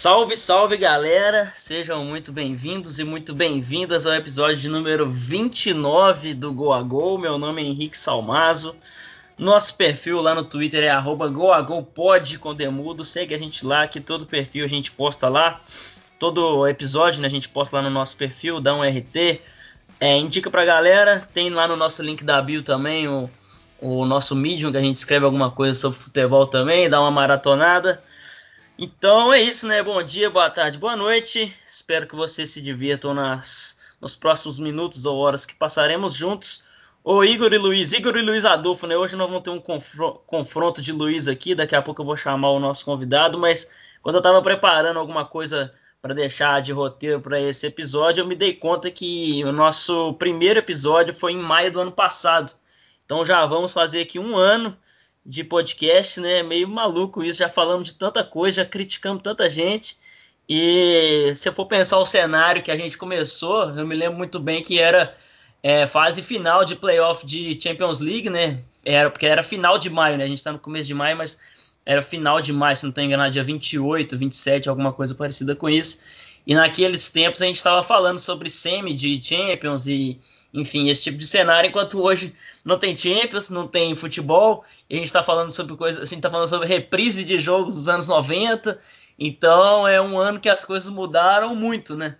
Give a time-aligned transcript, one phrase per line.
[0.00, 1.52] Salve, salve galera!
[1.56, 7.18] Sejam muito bem-vindos e muito bem-vindas ao episódio de número 29 do Go a Go.
[7.18, 8.76] Meu nome é Henrique Salmazo.
[9.36, 13.04] Nosso perfil lá no Twitter é goagopod com demudo.
[13.04, 15.60] Segue a gente lá, que todo perfil a gente posta lá.
[16.16, 19.40] Todo episódio né, a gente posta lá no nosso perfil, dá um RT.
[19.98, 23.28] É, indica pra galera, tem lá no nosso link da bio também o,
[23.80, 28.00] o nosso Medium, que a gente escreve alguma coisa sobre futebol também, dá uma maratonada.
[28.80, 29.82] Então é isso, né?
[29.82, 31.52] Bom dia, boa tarde, boa noite.
[31.68, 36.62] Espero que vocês se divirtam nas, nos próximos minutos ou horas que passaremos juntos.
[37.02, 38.96] Ô Igor e Luiz, Igor e Luiz Adolfo, né?
[38.96, 39.60] Hoje nós vamos ter um
[40.24, 41.56] confronto de Luiz aqui.
[41.56, 43.68] Daqui a pouco eu vou chamar o nosso convidado, mas
[44.00, 48.36] quando eu estava preparando alguma coisa para deixar de roteiro para esse episódio, eu me
[48.36, 52.52] dei conta que o nosso primeiro episódio foi em maio do ano passado.
[53.04, 54.78] Então já vamos fazer aqui um ano
[55.28, 56.42] de podcast, né?
[56.42, 59.98] Meio maluco isso, já falamos de tanta coisa, já criticamos tanta gente.
[60.48, 64.40] E se eu for pensar o cenário que a gente começou, eu me lembro muito
[64.40, 65.14] bem que era
[65.62, 68.60] é, fase final de playoff de Champions League, né?
[68.82, 70.24] Era, porque era final de maio, né?
[70.24, 71.38] A gente está no começo de maio, mas
[71.84, 75.68] era final de maio, se não estou enganado, dia 28, 27, alguma coisa parecida com
[75.68, 75.98] isso.
[76.46, 80.18] E naqueles tempos a gente estava falando sobre semi de Champions e
[80.52, 82.32] enfim, esse tipo de cenário, enquanto hoje
[82.68, 86.48] não tem Champions, não tem futebol, a gente está falando sobre coisas, assim, tá falando
[86.48, 88.78] sobre reprise de jogos dos anos 90,
[89.18, 92.18] então é um ano que as coisas mudaram muito, né?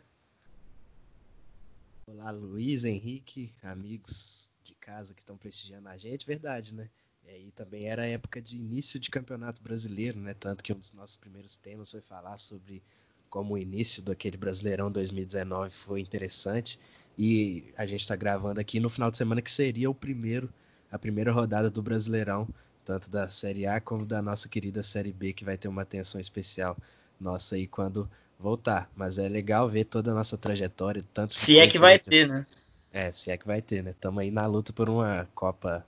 [2.06, 6.88] Olá, Luiz, Henrique, amigos de casa que estão prestigiando a gente, verdade, né?
[7.26, 10.32] E aí também era a época de início de campeonato brasileiro, né?
[10.32, 12.82] Tanto que um dos nossos primeiros temas foi falar sobre
[13.28, 16.80] como o início daquele Brasileirão 2019 foi interessante
[17.18, 20.48] e a gente está gravando aqui no final de semana que seria o primeiro
[20.90, 22.48] a primeira rodada do Brasileirão
[22.84, 26.20] tanto da Série A como da nossa querida Série B que vai ter uma atenção
[26.20, 26.76] especial
[27.20, 28.08] nossa aí quando
[28.38, 28.88] voltar.
[28.96, 32.46] Mas é legal ver toda a nossa trajetória tanto se é que vai ter né?
[32.92, 33.90] É se é que vai ter né?
[33.90, 35.84] Estamos aí na luta por uma Copa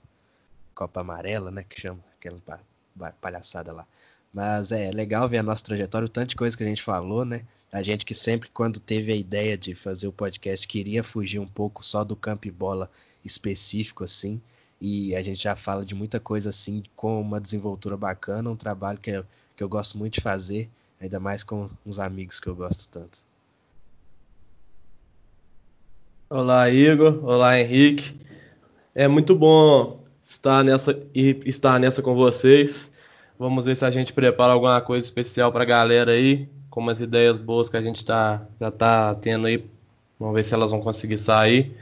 [0.75, 2.39] Copa Amarela né que chama aquela
[3.19, 3.87] palhaçada lá.
[4.33, 7.25] Mas é legal ver a nossa trajetória, o tanto de coisa que a gente falou,
[7.25, 7.43] né?
[7.71, 11.47] A gente que sempre, quando teve a ideia de fazer o podcast, queria fugir um
[11.47, 12.89] pouco só do campo e bola
[13.23, 14.41] específico, assim.
[14.79, 18.99] E a gente já fala de muita coisa assim, com uma desenvoltura bacana, um trabalho
[18.99, 22.55] que eu, que eu gosto muito de fazer, ainda mais com uns amigos que eu
[22.55, 23.19] gosto tanto.
[26.29, 27.23] Olá, Igor.
[27.23, 28.19] Olá, Henrique.
[28.93, 32.91] É muito bom estar nessa estar nessa com vocês.
[33.39, 37.01] Vamos ver se a gente prepara alguma coisa especial para a galera aí, com umas
[37.01, 39.63] ideias boas que a gente tá, já tá tendo aí.
[40.17, 41.75] Vamos ver se elas vão conseguir sair.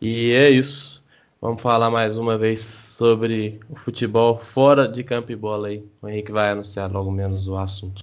[0.00, 1.02] E é isso.
[1.40, 2.60] Vamos falar mais uma vez
[2.94, 5.84] sobre o futebol fora de campo e bola aí.
[6.00, 8.02] O Henrique vai anunciar logo menos o assunto.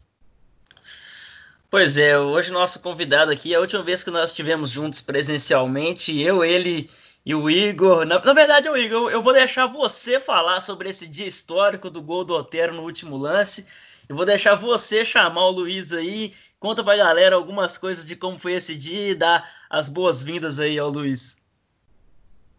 [1.69, 6.43] Pois é, hoje nosso convidado aqui, a última vez que nós estivemos juntos presencialmente, eu,
[6.43, 6.89] ele
[7.25, 11.07] e o Igor, na, na verdade, o Igor, eu vou deixar você falar sobre esse
[11.07, 13.65] dia histórico do gol do Otero no último lance.
[14.07, 16.33] Eu vou deixar você chamar o Luiz aí.
[16.59, 20.77] Conta pra galera algumas coisas de como foi esse dia e dar as boas-vindas aí
[20.77, 21.37] ao Luiz.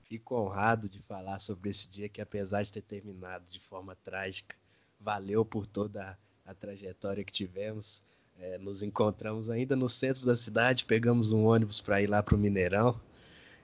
[0.09, 4.57] Fico honrado de falar sobre esse dia que, apesar de ter terminado de forma trágica,
[5.01, 8.05] valeu por toda a, trajetória que tivemos.
[8.39, 12.35] É, nos encontramos ainda no centro da cidade, pegamos um ônibus para ir lá para
[12.35, 13.01] o Mineirão.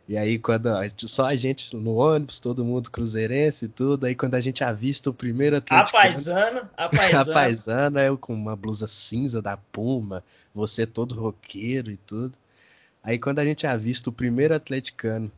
[0.09, 0.69] E aí, quando
[1.07, 5.11] só a gente no ônibus, todo mundo cruzeirense e tudo, aí quando a gente avista
[5.11, 5.97] o primeiro Atlético.
[5.97, 7.21] A paisana, a paisana.
[7.21, 10.23] a paisana, eu com uma blusa cinza da Puma,
[10.55, 12.35] você todo roqueiro e tudo.
[13.03, 15.31] Aí quando a gente avista o primeiro atleticano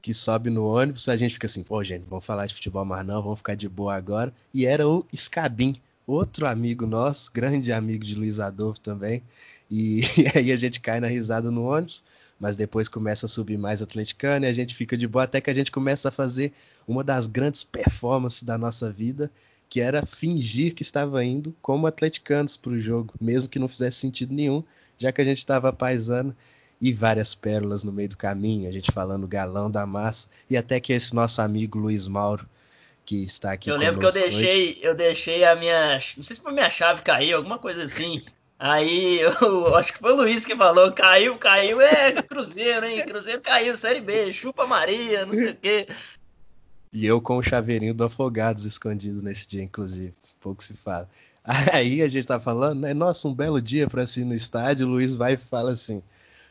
[0.00, 3.06] que sobe no ônibus, a gente fica assim, pô, gente, vamos falar de futebol mais
[3.06, 4.32] não, vamos ficar de boa agora.
[4.54, 5.76] E era o Scabin,
[6.06, 9.22] outro amigo nosso, grande amigo de Luiz Adolfo também.
[9.70, 12.02] E, e aí a gente cai na risada no ônibus
[12.38, 15.50] mas depois começa a subir mais atleticano e a gente fica de boa até que
[15.50, 16.52] a gente começa a fazer
[16.86, 19.30] uma das grandes performances da nossa vida,
[19.68, 23.98] que era fingir que estava indo como atleticanos para o jogo, mesmo que não fizesse
[23.98, 24.62] sentido nenhum,
[24.96, 26.34] já que a gente estava paisando
[26.80, 30.78] e várias pérolas no meio do caminho, a gente falando galão da massa, e até
[30.78, 32.48] que esse nosso amigo Luiz Mauro,
[33.04, 34.78] que está aqui Eu lembro que eu deixei, hoje.
[34.82, 38.22] eu deixei a minha, não sei se foi minha chave cair, alguma coisa assim.
[38.58, 43.06] Aí eu acho que foi o Luiz que falou: caiu, caiu, é Cruzeiro, hein?
[43.06, 45.86] Cruzeiro caiu, Série B, chupa Maria, não sei o quê.
[46.92, 50.12] E eu com o chaveirinho do Afogados escondido nesse dia, inclusive.
[50.40, 51.08] Pouco se fala.
[51.72, 52.94] Aí a gente tá falando, né?
[52.94, 54.86] Nossa, um belo dia para se ir no estádio.
[54.86, 56.02] O Luiz vai e fala assim: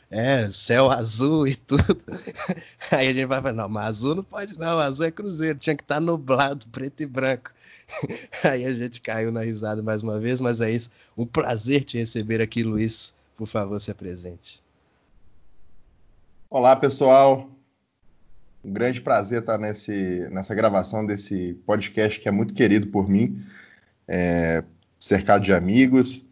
[0.10, 1.84] é, céu azul e tudo.
[2.92, 5.76] Aí a gente vai falar, não, mas azul não pode não, azul é cruzeiro, tinha
[5.76, 7.52] que estar tá nublado, preto e branco.
[8.44, 10.90] Aí a gente caiu na risada mais uma vez, mas é isso.
[11.18, 13.14] Um prazer te receber aqui, Luiz.
[13.36, 14.64] Por favor, se apresente.
[16.50, 17.50] Olá, pessoal.
[18.64, 23.42] Um grande prazer estar nesse, nessa gravação desse podcast que é muito querido por mim,
[24.08, 24.64] é,
[25.00, 26.26] cercado de amigos.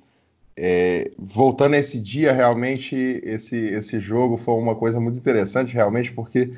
[0.57, 6.13] É, voltando a esse dia, realmente, esse, esse jogo foi uma coisa muito interessante, realmente,
[6.13, 6.53] porque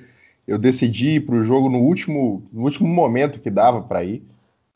[0.47, 4.23] eu decidi ir para o jogo no último, no último momento que dava para ir,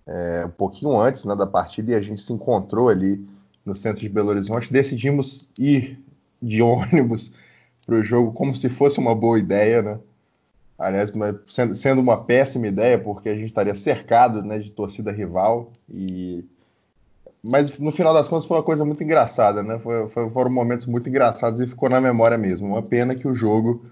[0.07, 3.23] é, um pouquinho antes né, da partida, e a gente se encontrou ali
[3.65, 4.73] no centro de Belo Horizonte.
[4.73, 5.99] Decidimos ir
[6.41, 7.33] de ônibus
[7.85, 9.99] para o jogo como se fosse uma boa ideia, né?
[10.77, 11.13] Aliás,
[11.75, 16.43] sendo, uma péssima ideia, porque a gente estaria cercado né, de torcida rival e
[17.43, 19.79] mas no final das contas foi uma coisa muito engraçada, né?
[19.79, 22.67] Foi, foi, foram momentos muito engraçados e ficou na memória mesmo.
[22.67, 23.85] Uma pena que o jogo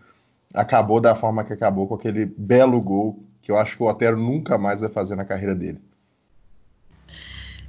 [0.53, 4.17] acabou da forma que acabou, com aquele belo gol que eu acho que o Otero
[4.17, 5.79] nunca mais vai fazer na carreira dele.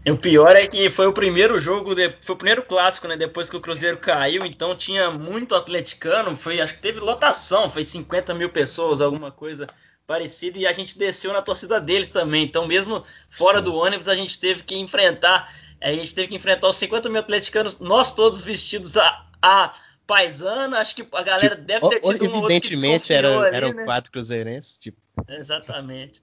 [0.07, 3.17] O pior é que foi o primeiro jogo, de, foi o primeiro clássico, né?
[3.17, 7.85] Depois que o Cruzeiro caiu, então tinha muito atleticano, foi, acho que teve lotação, foi
[7.85, 9.67] 50 mil pessoas, alguma coisa
[10.07, 12.45] parecida, e a gente desceu na torcida deles também.
[12.45, 13.65] Então, mesmo fora Sim.
[13.65, 17.21] do ônibus, a gente teve que enfrentar a gente teve que enfrentar os 50 mil
[17.21, 19.75] atleticanos, nós todos vestidos a, a
[20.07, 20.79] paisana.
[20.79, 23.85] Acho que a galera tipo, deve ter tido um Evidentemente, era, ali, eram né?
[23.85, 24.79] quatro cruzeirenses.
[24.79, 24.99] Tipo.
[25.29, 26.23] Exatamente.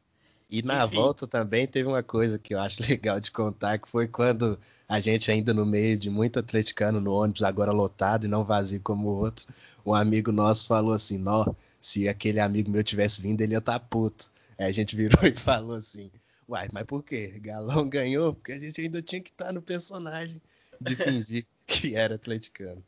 [0.50, 0.95] E na Enfim.
[0.95, 4.57] volta também teve uma coisa que eu acho legal de contar, que foi quando
[4.88, 8.80] a gente ainda no meio de muito atleticano no ônibus, agora lotado e não vazio
[8.81, 9.45] como o outro,
[9.86, 11.45] um amigo nosso falou assim, nó,
[11.81, 14.31] se aquele amigo meu tivesse vindo, ele ia estar tá puto.
[14.57, 16.09] Aí a gente virou e falou assim,
[16.48, 17.40] Uai, mas por quê?
[17.42, 20.42] Galão ganhou porque a gente ainda tinha que estar no personagem
[20.80, 22.84] de fingir que era atleticano.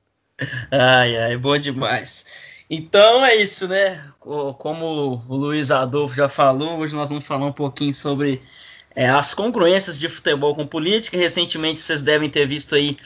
[0.72, 2.26] Ai, ai, bom demais.
[2.70, 4.10] Então é isso, né?
[4.20, 8.42] Como o Luiz Adolfo já falou, hoje nós vamos falar um pouquinho sobre
[8.96, 11.18] é, as congruências de futebol com política.
[11.18, 12.98] Recentemente vocês devem ter visto aí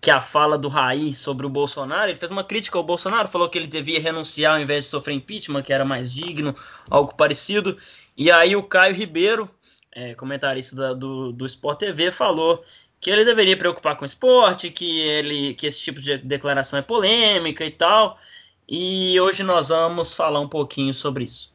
[0.00, 3.50] que a fala do Raí sobre o Bolsonaro, ele fez uma crítica ao Bolsonaro, falou
[3.50, 6.56] que ele devia renunciar ao invés de sofrer impeachment, que era mais digno,
[6.90, 7.76] algo parecido.
[8.16, 9.48] E aí o Caio Ribeiro,
[9.92, 12.64] é, comentarista da, do, do Sport TV, falou
[13.00, 16.82] que ele deveria preocupar com o esporte, que, ele, que esse tipo de declaração é
[16.82, 18.18] polêmica e tal.
[18.68, 21.52] E hoje nós vamos falar um pouquinho sobre isso.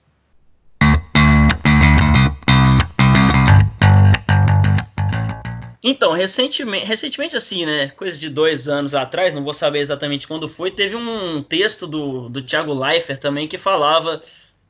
[5.87, 7.89] Então, recentemente, recentemente, assim, né?
[7.89, 12.27] Coisa de dois anos atrás, não vou saber exatamente quando foi, teve um texto do,
[12.27, 14.19] do Thiago Leifert também que falava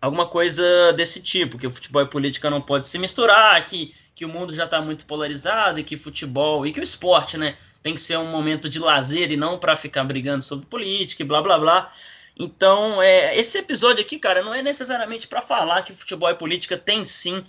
[0.01, 4.25] alguma coisa desse tipo, que o futebol e política não pode se misturar, que, que
[4.25, 7.94] o mundo já está muito polarizado e que futebol e que o esporte, né, tem
[7.94, 11.42] que ser um momento de lazer e não para ficar brigando sobre política e blá
[11.42, 11.94] blá blá.
[12.38, 16.77] Então, é, esse episódio aqui, cara, não é necessariamente para falar que futebol e política
[16.77, 17.44] tem sim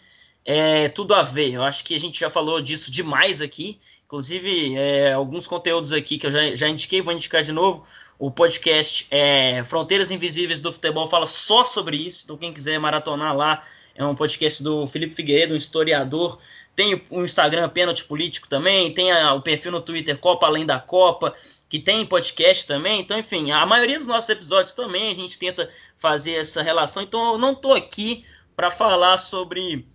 [0.45, 1.53] é, tudo a ver.
[1.53, 3.81] Eu acho que a gente já falou disso demais aqui.
[4.05, 7.85] Inclusive, é, alguns conteúdos aqui que eu já, já indiquei, vou indicar de novo.
[8.19, 12.23] O podcast é Fronteiras Invisíveis do Futebol fala só sobre isso.
[12.25, 13.63] Então, quem quiser maratonar lá,
[13.95, 16.39] é um podcast do Felipe Figueiredo, um historiador.
[16.75, 21.35] Tem o Instagram Pênalti Político também, tem o perfil no Twitter Copa Além da Copa,
[21.69, 23.01] que tem podcast também.
[23.01, 25.69] Então, enfim, a maioria dos nossos episódios também a gente tenta
[25.99, 27.03] fazer essa relação.
[27.03, 28.25] Então, eu não estou aqui
[28.55, 29.87] para falar sobre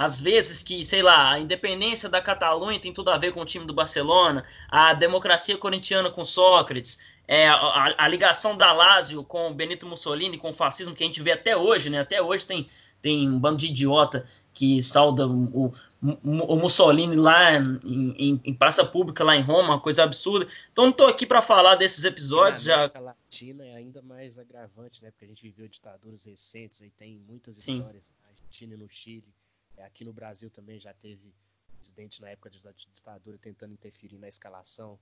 [0.00, 3.44] às vezes que, sei lá, a independência da Catalunha tem tudo a ver com o
[3.44, 6.98] time do Barcelona, a democracia corintiana com Sócrates,
[7.30, 11.22] é, a, a, ligação da Lazio com Benito Mussolini, com o fascismo que a gente
[11.22, 12.00] vê até hoje, né?
[12.00, 12.68] Até hoje tem,
[13.00, 15.72] tem um bando de idiota que salda o,
[16.02, 20.50] o Mussolini lá em, em, em, praça pública lá em Roma, uma coisa absurda.
[20.72, 22.66] Então não estou aqui para falar desses episódios.
[22.66, 23.04] Na América já...
[23.04, 25.12] Latina é ainda mais agravante, né?
[25.12, 27.76] Porque a gente viveu ditaduras recentes, aí tem muitas Sim.
[27.76, 29.32] histórias na Argentina e no Chile.
[29.76, 31.32] É, aqui no Brasil também já teve
[31.78, 34.98] presidente na época da ditadura tentando interferir na escalação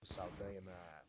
[0.00, 1.02] do Saldanha na,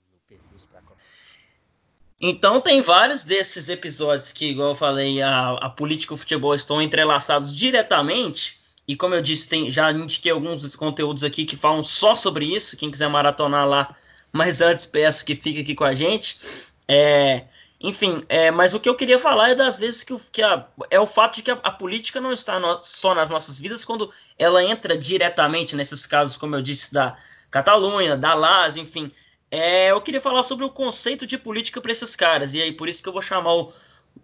[2.20, 6.56] Então tem vários desses episódios que, igual eu falei, a, a política e o futebol
[6.56, 8.60] estão entrelaçados diretamente.
[8.88, 12.78] E como eu disse, tem, já indiquei alguns conteúdos aqui que falam só sobre isso.
[12.78, 13.96] Quem quiser maratonar lá,
[14.32, 16.40] mas antes peço que fique aqui com a gente.
[16.88, 17.46] É,
[17.82, 21.00] enfim, é, mas o que eu queria falar é das vezes que, que a, é
[21.00, 24.12] o fato de que a, a política não está no, só nas nossas vidas quando
[24.40, 27.18] ela entra diretamente nesses casos, como eu disse, da
[27.52, 29.12] Catalunha, da Lazio, enfim.
[29.56, 32.90] É, eu queria falar sobre o conceito de política para esses caras, e aí por
[32.90, 33.74] isso que eu vou chamar o,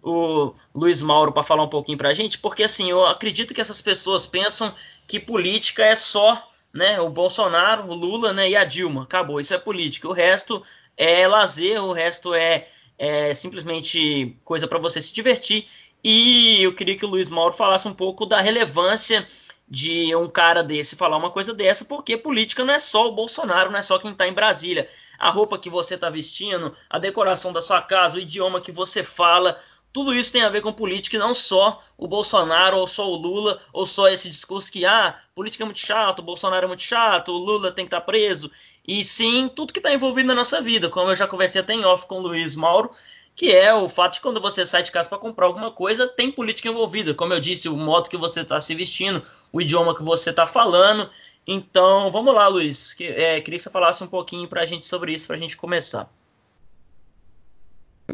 [0.02, 3.60] o Luiz Mauro para falar um pouquinho para a gente, porque assim, eu acredito que
[3.60, 4.74] essas pessoas pensam
[5.06, 9.54] que política é só né, o Bolsonaro, o Lula né, e a Dilma, acabou, isso
[9.54, 10.62] é política, o resto
[10.98, 15.66] é lazer, o resto é, é simplesmente coisa para você se divertir.
[16.04, 19.26] E eu queria que o Luiz Mauro falasse um pouco da relevância
[19.68, 23.70] de um cara desse falar uma coisa dessa, porque política não é só o Bolsonaro,
[23.70, 24.86] não é só quem está em Brasília.
[25.18, 29.02] A roupa que você está vestindo, a decoração da sua casa, o idioma que você
[29.02, 29.58] fala,
[29.92, 33.14] tudo isso tem a ver com política e não só o Bolsonaro ou só o
[33.14, 36.82] Lula ou só esse discurso que ah, política é muito chato, o Bolsonaro é muito
[36.82, 38.50] chato, o Lula tem que estar tá preso.
[38.86, 41.84] E sim, tudo que está envolvido na nossa vida, como eu já conversei até em
[41.84, 42.90] off com o Luiz Mauro,
[43.34, 46.30] que é o fato de quando você sai de casa para comprar alguma coisa, tem
[46.30, 47.14] política envolvida.
[47.14, 50.46] Como eu disse, o modo que você está se vestindo, o idioma que você está
[50.46, 51.08] falando.
[51.46, 52.94] Então, vamos lá, Luiz.
[52.94, 55.38] Que, é, queria que você falasse um pouquinho para a gente sobre isso, para a
[55.38, 56.10] gente começar.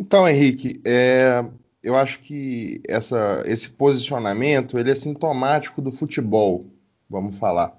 [0.00, 1.44] Então, Henrique, é,
[1.82, 6.66] eu acho que essa, esse posicionamento ele é sintomático do futebol,
[7.08, 7.78] vamos falar.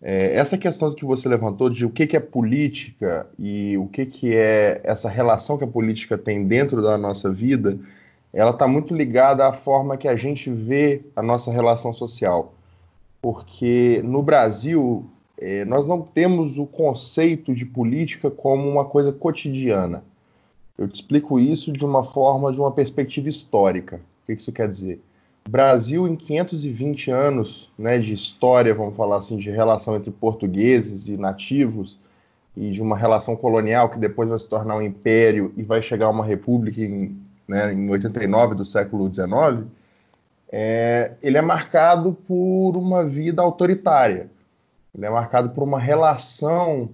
[0.00, 4.04] É, essa questão que você levantou de o que, que é política e o que,
[4.04, 7.78] que é essa relação que a política tem dentro da nossa vida,
[8.32, 12.54] ela está muito ligada à forma que a gente vê a nossa relação social.
[13.22, 15.06] Porque no Brasil,
[15.38, 20.04] é, nós não temos o conceito de política como uma coisa cotidiana.
[20.76, 24.00] Eu te explico isso de uma forma, de uma perspectiva histórica.
[24.22, 25.00] O que isso quer dizer?
[25.48, 31.16] Brasil em 520 anos né, de história, vamos falar assim, de relação entre portugueses e
[31.16, 31.98] nativos,
[32.56, 36.06] e de uma relação colonial que depois vai se tornar um império e vai chegar
[36.06, 37.16] a uma república em,
[37.48, 39.66] né, em 89 do século XIX,
[40.52, 44.30] é, ele é marcado por uma vida autoritária.
[44.94, 46.90] Ele é marcado por uma relação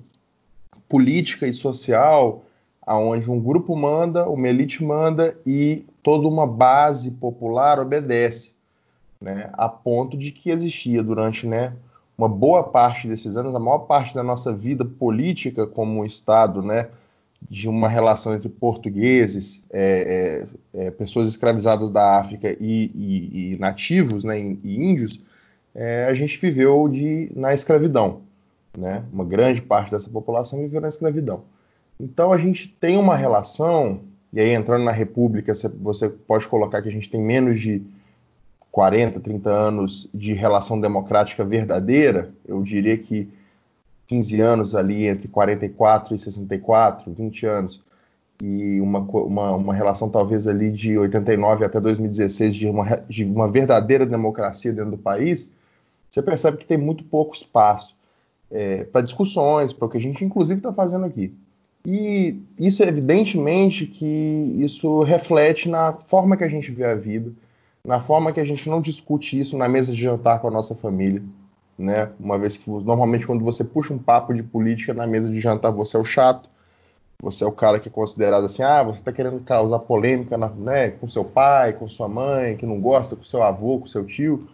[0.88, 2.44] política e social
[2.86, 8.54] aonde um grupo manda, uma elite manda e toda uma base popular obedece,
[9.20, 11.74] né, a ponto de que existia durante né,
[12.16, 16.88] uma boa parte desses anos, a maior parte da nossa vida política como Estado, né,
[17.50, 23.59] de uma relação entre portugueses, é, é, é, pessoas escravizadas da África e, e, e
[23.59, 25.23] nativos, né, e índios,
[25.75, 28.23] é, a gente viveu de, na escravidão.
[28.76, 29.04] Né?
[29.12, 31.45] Uma grande parte dessa população viveu na escravidão.
[31.99, 34.00] Então a gente tem uma relação
[34.33, 37.83] e aí, entrando na República, você pode colocar que a gente tem menos de
[38.71, 42.30] 40, 30 anos de relação democrática verdadeira.
[42.47, 43.28] Eu diria que
[44.08, 47.82] 15 anos ali, entre 44 e 64, 20 anos,
[48.42, 53.48] e uma, uma, uma relação talvez ali de 89 até 2016 de uma, de uma
[53.48, 55.54] verdadeira democracia dentro do país,
[56.08, 57.96] você percebe que tem muito pouco espaço
[58.50, 61.34] é, para discussões, para o que a gente inclusive está fazendo aqui.
[61.86, 67.32] E isso evidentemente que isso reflete na forma que a gente vê a vida,
[67.84, 70.74] na forma que a gente não discute isso na mesa de jantar com a nossa
[70.74, 71.22] família,
[71.78, 72.11] né?
[72.18, 75.70] Uma vez que normalmente quando você puxa um papo de política na mesa de jantar,
[75.70, 76.50] você é o chato,
[77.23, 80.49] você é o cara que é considerado assim, ah, você está querendo causar polêmica na,
[80.49, 84.04] né, com seu pai, com sua mãe, que não gosta, com seu avô, com seu
[84.04, 84.49] tio.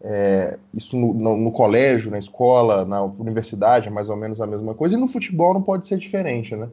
[0.00, 4.46] É, isso no, no, no, colégio, na escola, na universidade é mais ou menos a
[4.46, 6.68] mesma coisa, e no futebol não pode ser diferente, né?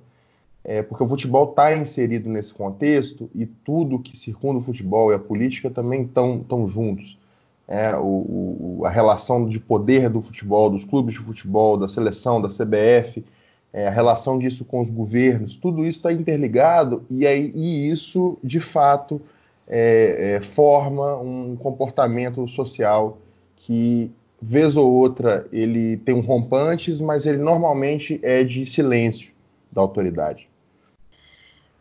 [0.64, 5.16] É, porque o futebol está inserido nesse contexto e tudo que circunda o futebol e
[5.16, 7.18] a política também estão juntos.
[7.68, 12.42] É, o, o, a relação de poder do futebol, dos clubes de futebol, da seleção,
[12.42, 13.24] da CBF,
[13.74, 18.38] é, a relação disso com os governos, tudo isso está interligado e, aí, e isso,
[18.44, 19.22] de fato,
[19.68, 23.18] é, é, forma um comportamento social
[23.56, 29.32] que, vez ou outra, ele tem um rompantes, mas ele normalmente é de silêncio
[29.72, 30.51] da autoridade.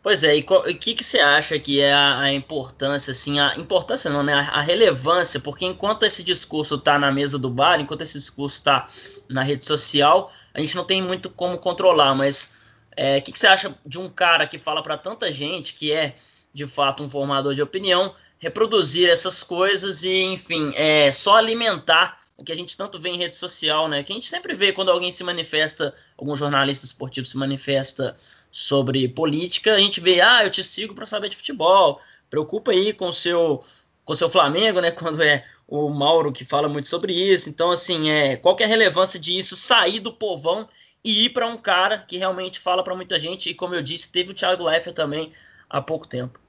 [0.03, 3.55] Pois é, e o que, que você acha que é a, a, importância, assim, a
[3.55, 7.79] importância não, né, a, a relevância, porque enquanto esse discurso está na mesa do bar,
[7.79, 8.87] enquanto esse discurso está
[9.29, 12.51] na rede social, a gente não tem muito como controlar, mas
[12.97, 15.91] é, o que, que você acha de um cara que fala para tanta gente que
[15.93, 16.15] é
[16.51, 22.43] de fato um formador de opinião, reproduzir essas coisas e, enfim, é, só alimentar o
[22.43, 24.03] que a gente tanto vê em rede social, né?
[24.03, 28.17] Que a gente sempre vê quando alguém se manifesta, algum jornalista esportivo se manifesta
[28.51, 32.93] sobre política, a gente vê, ah, eu te sigo para saber de futebol, preocupa aí
[32.93, 33.63] com o seu
[34.03, 34.91] com o seu Flamengo, né?
[34.91, 37.49] Quando é o Mauro que fala muito sobre isso.
[37.49, 40.67] Então, assim, é, qual é a relevância disso sair do povão
[41.03, 43.49] e ir para um cara que realmente fala para muita gente?
[43.49, 45.31] E como eu disse, teve o Thiago Leifert também
[45.69, 46.39] há pouco tempo.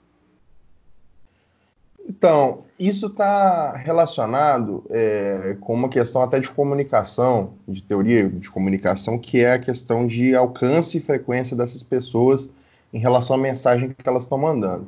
[2.08, 9.18] Então, isso está relacionado é, com uma questão até de comunicação, de teoria de comunicação,
[9.18, 12.50] que é a questão de alcance e frequência dessas pessoas
[12.92, 14.86] em relação à mensagem que elas estão mandando.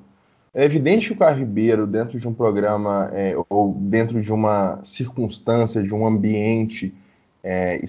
[0.53, 4.79] É evidente que o Caio Ribeiro, dentro de um programa é, ou dentro de uma
[4.85, 6.95] circunstância, de um ambiente
[7.43, 7.81] é,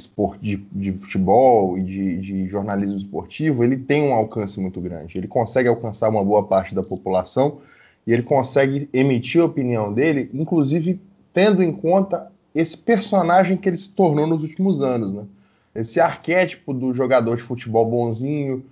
[0.42, 5.18] de, de, futebol e de, de, jornalismo esportivo, ele tem um alcance muito grande.
[5.18, 7.60] Ele consegue alcançar uma boa parte da população
[8.06, 11.00] e ele consegue emitir a opinião dele, inclusive
[11.34, 15.26] tendo em conta esse personagem que ele se tornou nos últimos anos, né?
[15.74, 18.64] Esse arquétipo do jogador de futebol bonzinho,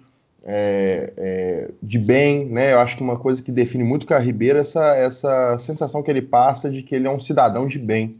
[0.46, 2.74] é, é, de bem, né?
[2.74, 6.02] Eu acho que uma coisa que define muito o Caio Ribeiro é essa, essa sensação
[6.02, 8.16] que ele passa de que ele é um cidadão de bem,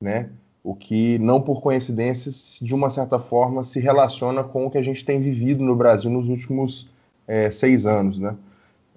[0.00, 0.28] né?
[0.64, 2.32] O que não por coincidência,
[2.64, 6.10] de uma certa forma, se relaciona com o que a gente tem vivido no Brasil
[6.10, 6.88] nos últimos
[7.28, 8.34] é, seis anos, né?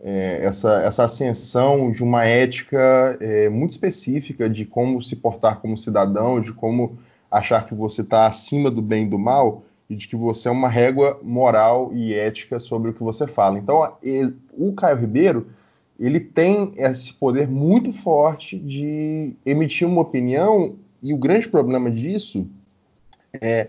[0.02, 5.78] É, essa, essa ascensão de uma ética é, muito específica de como se portar como
[5.78, 6.98] cidadão, de como
[7.30, 10.52] achar que você está acima do bem e do mal, e de que você é
[10.52, 13.58] uma régua moral e ética sobre o que você fala.
[13.58, 15.48] Então, ele, o Caio Ribeiro
[16.00, 22.48] ele tem esse poder muito forte de emitir uma opinião e o grande problema disso
[23.42, 23.68] é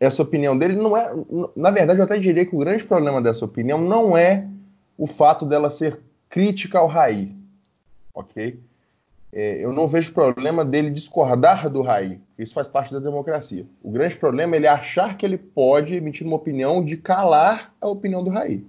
[0.00, 1.14] essa opinião dele não é,
[1.54, 4.48] na verdade, eu até diria que o grande problema dessa opinião não é
[5.02, 5.98] o fato dela ser
[6.30, 7.34] crítica ao Raí,
[8.14, 8.60] ok?
[9.32, 12.20] É, eu não vejo problema dele discordar do Raí.
[12.38, 13.66] Isso faz parte da democracia.
[13.82, 17.88] O grande problema é ele achar que ele pode emitir uma opinião de calar a
[17.88, 18.64] opinião do Raí.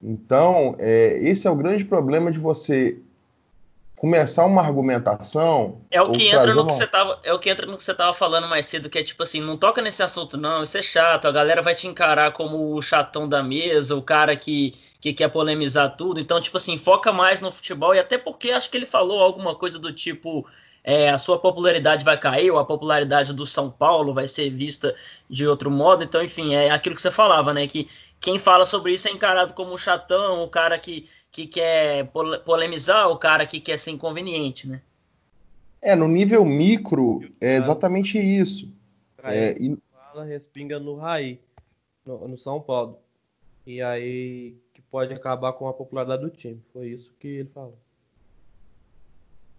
[0.00, 2.96] Então, é, esse é o grande problema de você
[3.96, 5.80] começar uma argumentação.
[5.90, 6.68] É o que entra no uma...
[6.68, 8.98] que você tava, é o que entra no que você tava falando mais cedo, que
[8.98, 11.86] é tipo assim, não toca nesse assunto não, isso é chato, a galera vai te
[11.86, 16.18] encarar como o chatão da mesa, o cara que que quer polemizar tudo.
[16.18, 19.54] Então, tipo assim, foca mais no futebol e até porque acho que ele falou alguma
[19.54, 20.44] coisa do tipo
[20.82, 24.94] é, a sua popularidade vai cair ou a popularidade do São Paulo vai ser vista
[25.28, 26.04] de outro modo.
[26.04, 27.66] Então, enfim, é aquilo que você falava, né?
[27.66, 27.88] Que
[28.20, 32.10] quem fala sobre isso é encarado como um chatão, o cara que, que quer
[32.46, 34.80] polemizar, o cara que quer ser inconveniente, né?
[35.82, 38.72] É, no nível micro, é exatamente isso.
[39.22, 39.76] É, e...
[39.92, 41.38] fala, respinga no Raí,
[42.06, 42.98] no, no São Paulo.
[43.66, 44.56] E aí
[44.90, 46.58] pode acabar com a popularidade do time.
[46.72, 47.76] Foi isso que ele falou.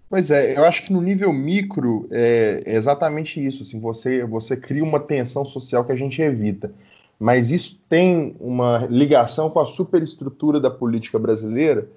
[0.10, 3.62] Pois é, eu acho que no nível micro é, é exatamente isso.
[3.62, 6.73] Assim, você, você cria uma tensão social que a gente evita.
[7.19, 11.88] Mas isso tem uma ligação com a superestrutura da política brasileira,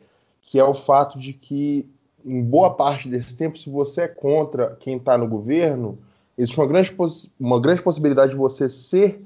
[0.42, 1.86] que é o fato de que,
[2.24, 5.98] em boa parte desse tempo, se você é contra quem está no governo,
[6.38, 6.96] existe uma grande,
[7.38, 9.22] uma grande possibilidade de você ser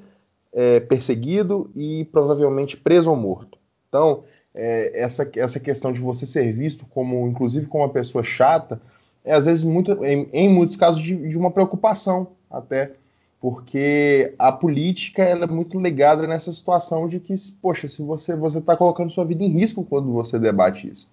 [0.52, 3.58] é, perseguido e provavelmente preso ou morto.
[3.88, 8.80] Então, é, essa, essa questão de você ser visto como, inclusive, como uma pessoa chata,
[9.24, 12.92] é às vezes, muito, em, em muitos casos, de, de, uma preocupação até,
[13.44, 18.56] porque a política ela é muito ligada nessa situação de que, poxa, se você você
[18.56, 21.06] está colocando sua vida em risco quando você debate isso.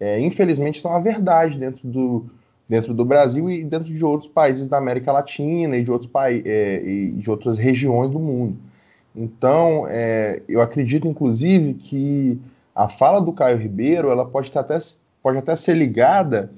[0.00, 2.30] É, infelizmente, isso é uma verdade dentro do,
[2.66, 6.82] dentro do Brasil e dentro de outros países da América Latina e de, outros é,
[6.82, 8.56] e de outras regiões do mundo.
[9.14, 12.40] Então, é, eu acredito, inclusive, que
[12.74, 14.78] a fala do Caio Ribeiro ela pode, até,
[15.22, 16.50] pode até ser ligada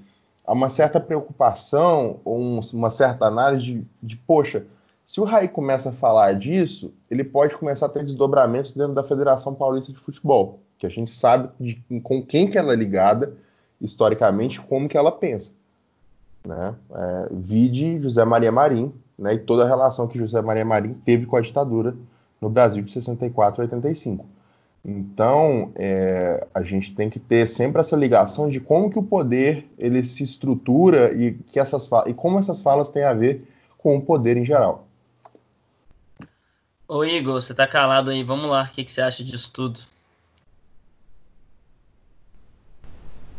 [0.47, 4.65] a uma certa preocupação ou um, uma certa análise de, de, poxa,
[5.09, 9.03] se o Raí começa a falar disso, ele pode começar a ter desdobramentos dentro da
[9.03, 13.33] Federação Paulista de Futebol, que a gente sabe de, com quem que ela é ligada,
[13.81, 15.55] historicamente, como que ela pensa.
[16.47, 16.75] Né?
[16.95, 21.25] É, vide José Maria Marim, né, e toda a relação que José Maria Marim teve
[21.25, 21.97] com a ditadura
[22.39, 24.27] no Brasil de 64 a 85.
[24.85, 29.67] Então, é, a gente tem que ter sempre essa ligação de como que o poder
[29.79, 34.03] ele se estrutura e, que essas, e como essas falas têm a ver com o
[34.03, 34.85] poder em geral.
[36.91, 39.81] Ô Igor, você tá calado aí, vamos lá, o que, que você acha disso tudo?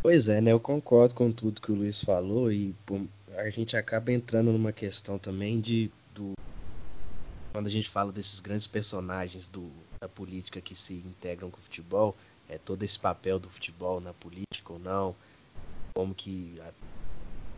[0.04, 0.52] Pois é, né?
[0.52, 2.76] Eu concordo com tudo que o Luiz falou e
[3.36, 6.34] a gente acaba entrando numa questão também de do
[7.52, 11.62] quando a gente fala desses grandes personagens do, da política que se integram com o
[11.62, 12.16] futebol,
[12.48, 15.16] é todo esse papel do futebol na política ou não,
[15.96, 16.72] como que a,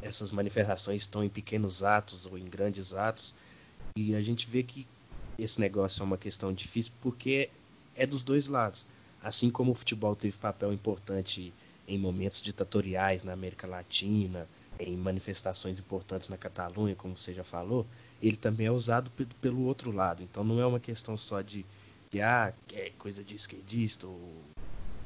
[0.02, 3.36] essas manifestações estão em pequenos atos ou em grandes atos,
[3.98, 4.88] e a gente vê que
[5.44, 7.50] esse negócio é uma questão difícil porque
[7.96, 8.88] é dos dois lados.
[9.22, 11.54] Assim como o futebol teve papel importante
[11.88, 14.48] em momentos ditatoriais na América Latina,
[14.80, 17.86] em manifestações importantes na Catalunha, como você já falou,
[18.22, 20.24] ele também é usado pelo outro lado.
[20.24, 21.66] Então não é uma questão só de,
[22.10, 24.42] de ah, é coisa de esquerdista ou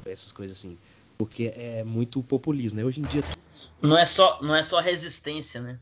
[0.05, 0.77] essas coisas assim,
[1.17, 2.85] porque é muito populismo, né?
[2.85, 3.23] Hoje em dia
[3.81, 5.79] não é só não é só resistência, né?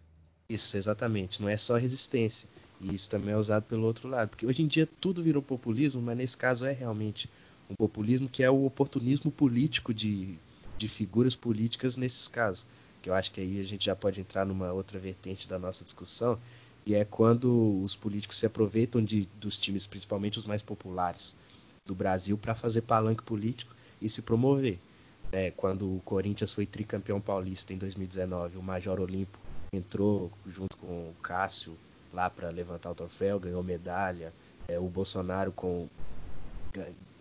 [0.50, 2.50] Isso, exatamente, não é só resistência.
[2.82, 6.02] E isso também é usado pelo outro lado, porque hoje em dia tudo virou populismo,
[6.02, 7.30] mas nesse caso é realmente
[7.70, 10.38] um populismo que é o oportunismo político de,
[10.78, 12.68] de figuras políticas nesses casos
[13.04, 15.84] que eu acho que aí a gente já pode entrar numa outra vertente da nossa
[15.84, 16.40] discussão,
[16.86, 21.38] E é quando os políticos se aproveitam de, dos times, principalmente os mais populares
[21.86, 24.80] do Brasil, para fazer palanque político e se promover.
[25.32, 29.40] É, quando o Corinthians foi tricampeão paulista em 2019, o Major Olimpo
[29.72, 31.78] entrou junto com o Cássio
[32.14, 34.34] lá para levantar o troféu, ganhou medalha.
[34.68, 35.90] É, o Bolsonaro com,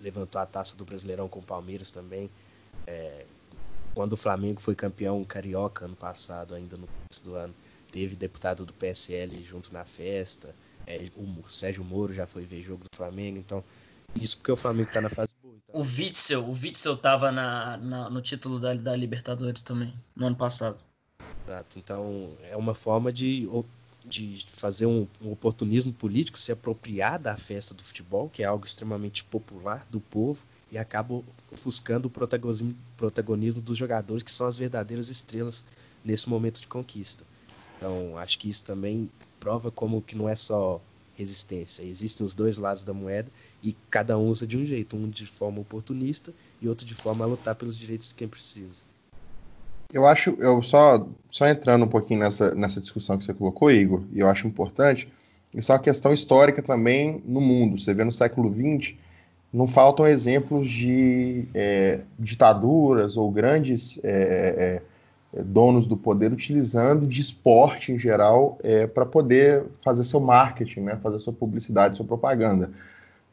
[0.00, 2.30] levantou a taça do Brasileirão com o Palmeiras também.
[2.86, 3.24] É,
[3.94, 7.54] quando o Flamengo foi campeão carioca ano passado, ainda no começo do ano,
[7.90, 10.54] teve deputado do PSL junto na festa.
[10.86, 13.62] É, o Sérgio Moro já foi ver jogo do Flamengo, então
[14.14, 15.54] isso porque o Flamengo está na fase boa.
[15.62, 15.80] Então...
[15.80, 20.36] O Witzel, o Witzel tava na, na, no título da, da Libertadores também, no ano
[20.36, 20.82] passado.
[21.46, 21.78] Exato.
[21.78, 23.48] Então é uma forma de,
[24.04, 28.64] de fazer um, um, oportunismo político, se apropriar da festa do futebol, que é algo
[28.64, 34.58] extremamente popular do povo, e acaba ofuscando o protagonismo, protagonismo dos jogadores, que são as
[34.58, 35.64] verdadeiras estrelas
[36.04, 37.24] nesse momento de conquista.
[37.78, 40.80] Então acho que isso também prova como que não é só
[41.14, 41.82] resistência.
[41.82, 43.30] Existem os dois lados da moeda
[43.62, 47.24] e cada um usa de um jeito, um de forma oportunista e outro de forma
[47.24, 48.84] a lutar pelos direitos de quem precisa.
[49.92, 54.02] Eu acho, eu só, só entrando um pouquinho nessa, nessa discussão que você colocou, Igor,
[54.12, 55.06] e eu acho importante,
[55.54, 57.78] isso é uma questão histórica também no mundo.
[57.78, 58.94] Você vê no século XX,
[59.52, 64.80] não faltam exemplos de é, ditaduras ou grandes é,
[65.34, 70.80] é, donos do poder utilizando de esporte em geral é, para poder fazer seu marketing,
[70.80, 72.70] né, fazer sua publicidade, sua propaganda.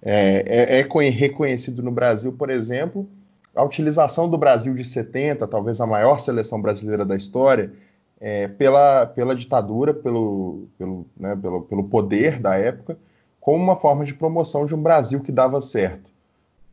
[0.01, 3.07] É, é, é reconhecido no Brasil, por exemplo,
[3.55, 7.71] a utilização do Brasil de 70, talvez a maior seleção brasileira da história,
[8.19, 12.97] é, pela, pela ditadura, pelo, pelo, né, pelo, pelo poder da época,
[13.39, 16.11] como uma forma de promoção de um Brasil que dava certo.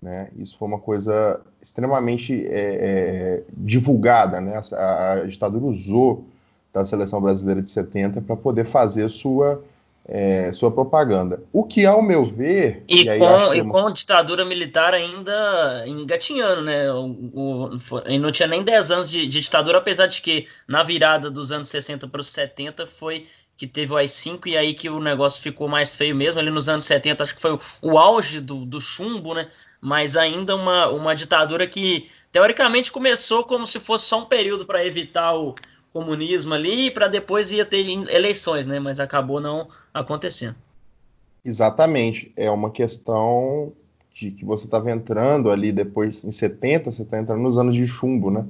[0.02, 0.28] Né?
[0.36, 4.40] Isso foi uma coisa extremamente é, é, divulgada.
[4.40, 4.60] Né?
[4.72, 6.24] A, a, ditadura usou
[6.72, 9.62] da seleção brasileira de 70 para poder fazer sua
[10.08, 11.42] é, sua propaganda.
[11.52, 12.84] O que, ao meu ver.
[12.88, 16.92] E, e com, e com ditadura militar ainda engatinhando, né?
[16.92, 20.82] O, o, foi, não tinha nem 10 anos de, de, ditadura, apesar de que na
[20.84, 24.88] virada dos anos 60 para os 70 foi que teve o AI-5 e aí que
[24.88, 26.38] o negócio ficou mais feio mesmo.
[26.38, 29.48] Ali nos anos 70 acho que foi o, o auge do, do chumbo, né?
[29.80, 34.84] Mas ainda uma, uma ditadura que teoricamente começou como se fosse só um período para
[34.84, 35.54] evitar o
[35.96, 38.78] comunismo ali para depois ia ter eleições, né?
[38.78, 40.54] Mas acabou não acontecendo.
[41.42, 42.30] Exatamente.
[42.36, 43.72] É uma questão
[44.12, 47.86] de que você estava entrando ali depois em 70, você está entrando nos anos de
[47.86, 48.44] chumbo, né?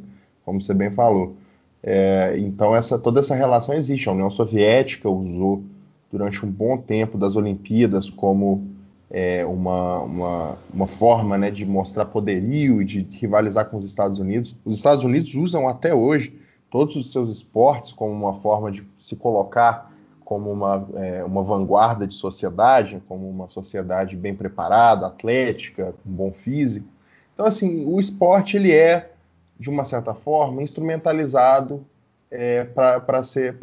[0.45, 1.37] Como você bem falou.
[1.85, 4.09] É, então essa, toda essa relação existe.
[4.09, 5.63] A União Soviética usou
[6.11, 8.67] durante um bom tempo das Olimpíadas como
[9.09, 14.19] é, uma, uma, uma, forma né, de mostrar poderio e de rivalizar com os Estados
[14.19, 14.57] Unidos.
[14.65, 19.17] Os Estados Unidos usam até hoje todos os seus esportes como uma forma de se
[19.17, 19.93] colocar
[20.25, 26.33] como uma, é, uma vanguarda de sociedade, como uma sociedade bem preparada, atlética, com bom
[26.33, 26.89] físico.
[27.33, 29.13] Então, assim, o esporte ele é,
[29.59, 31.87] de uma certa forma, instrumentalizado
[32.31, 33.57] é, para ser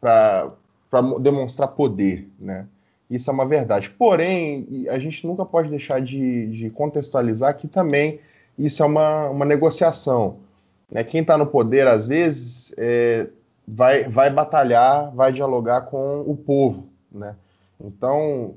[0.00, 0.48] para
[1.20, 2.66] demonstrar poder, né?
[3.10, 3.90] Isso é uma verdade.
[3.90, 8.20] Porém, a gente nunca pode deixar de, de contextualizar que também
[8.58, 10.38] isso é uma, uma negociação.
[10.90, 11.04] Né?
[11.04, 13.28] Quem está no poder, às vezes, é,
[13.66, 16.88] vai, vai batalhar, vai dialogar com o povo.
[17.10, 17.34] Né?
[17.80, 18.54] Então,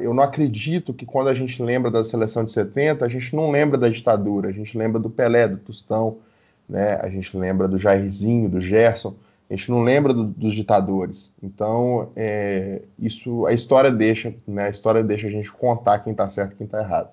[0.00, 3.50] eu não acredito que quando a gente lembra da seleção de 70, a gente não
[3.50, 6.18] lembra da ditadura, a gente lembra do Pelé, do Tostão,
[6.68, 6.98] né?
[7.00, 9.14] a gente lembra do Jairzinho, do Gerson,
[9.48, 11.32] a gente não lembra do, dos ditadores.
[11.42, 14.66] Então, é, isso a história deixa, né?
[14.66, 17.10] a história deixa a gente contar quem está certo e quem está errado.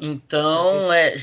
[0.00, 1.16] Então, é,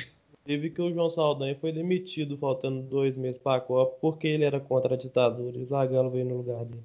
[0.45, 4.43] Teve que o João Saldanha foi demitido faltando dois meses para a Copa porque ele
[4.43, 6.83] era contra a ditadura e o Zagallo veio no lugar dele.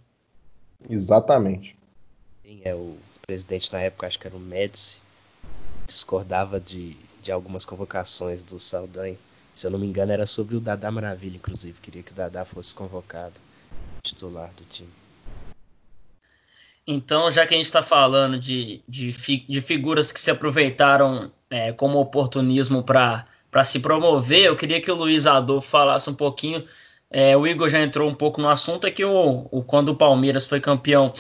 [0.89, 1.77] Exatamente.
[2.43, 2.97] Sim, é o
[3.27, 5.03] presidente na época, acho que era o Médici,
[5.87, 9.19] discordava de, de algumas convocações do Saldanha.
[9.55, 11.81] Se eu não me engano, era sobre o Dadá Maravilha, inclusive.
[11.83, 13.39] Queria que o Dadá fosse convocado,
[14.03, 14.89] titular do time.
[16.87, 21.73] Então, já que a gente está falando de, de, de, figuras que se aproveitaram é,
[21.73, 26.65] como oportunismo para para se promover, eu queria que o Luiz Adolfo falasse um pouquinho.
[27.11, 29.97] É, o Igor já entrou um pouco no assunto, é que o, o quando o
[29.97, 31.13] Palmeiras foi campeão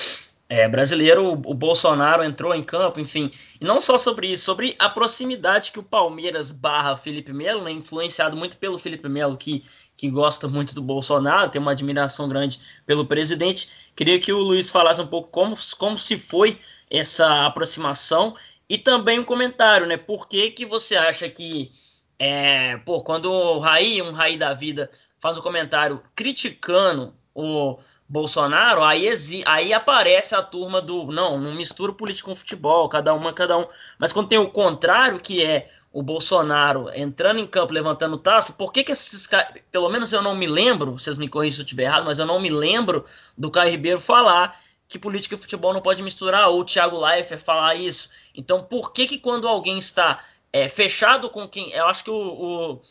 [0.49, 3.31] é, brasileiro, o, o, Bolsonaro entrou em campo, enfim.
[3.61, 7.71] E não só sobre isso, sobre a proximidade que o Palmeiras barra Felipe Melo, né,
[7.71, 9.65] influenciado muito pelo Felipe Melo, que,
[9.97, 13.69] que gosta muito do Bolsonaro, tem uma admiração grande pelo presidente.
[13.95, 16.59] Queria que o Luiz falasse um pouco como, como se foi
[16.91, 18.35] essa aproximação
[18.69, 19.97] e também um comentário, né?
[19.97, 21.71] Por que, que você acha que
[22.21, 28.85] é, pô, quando o Raí, um Raí da vida, faz um comentário criticando o Bolsonaro,
[28.85, 29.09] aí,
[29.47, 33.67] aí aparece a turma do não, não mistura político com futebol, cada uma, cada um.
[33.99, 38.71] Mas quando tem o contrário, que é o Bolsonaro entrando em campo, levantando taça, por
[38.71, 39.55] que, que esses caras.
[39.73, 42.27] Pelo menos eu não me lembro, vocês me corrigem se eu estiver errado, mas eu
[42.27, 43.07] não me lembro
[43.37, 47.43] do Caio Ribeiro falar que política e futebol não pode misturar, ou o Thiago Leifert
[47.43, 48.11] falar isso.
[48.35, 51.71] Então, por que, que quando alguém está é, fechado com quem.
[51.73, 52.83] Eu acho que o, o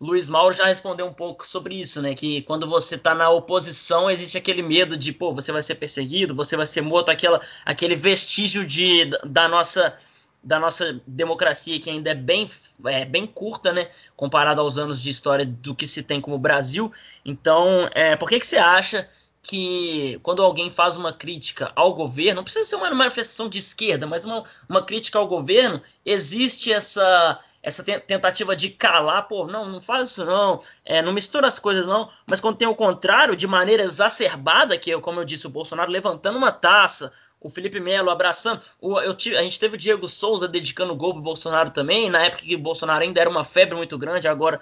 [0.00, 2.14] Luiz Mauro já respondeu um pouco sobre isso, né?
[2.14, 6.34] Que quando você está na oposição, existe aquele medo de, pô, você vai ser perseguido,
[6.34, 9.96] você vai ser morto, aquela, aquele vestígio de, da nossa
[10.42, 12.48] da nossa democracia que ainda é bem,
[12.86, 16.90] é, bem curta, né, comparado aos anos de história do que se tem como Brasil.
[17.24, 19.06] Então, é, por que, que você acha
[19.42, 24.06] que quando alguém faz uma crítica ao governo, não precisa ser uma manifestação de esquerda,
[24.06, 29.82] mas uma, uma crítica ao governo, existe essa essa tentativa de calar, pô, não, não
[29.82, 33.46] faz isso não, é, não mistura as coisas não, mas quando tem o contrário, de
[33.46, 38.10] maneira exacerbada, que eu, como eu disse, o Bolsonaro levantando uma taça, o Felipe Melo
[38.10, 42.24] abraçando, o, eu, a gente teve o Diego Souza dedicando gol pro Bolsonaro também, na
[42.24, 44.60] época que o Bolsonaro ainda era uma febre muito grande, agora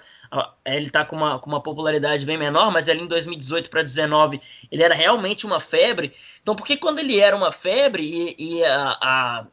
[0.65, 4.41] ele está com uma, com uma popularidade bem menor, mas ali em 2018 para 2019
[4.71, 8.63] ele era realmente uma febre, então por que quando ele era uma febre e, e
[8.63, 9.47] a, a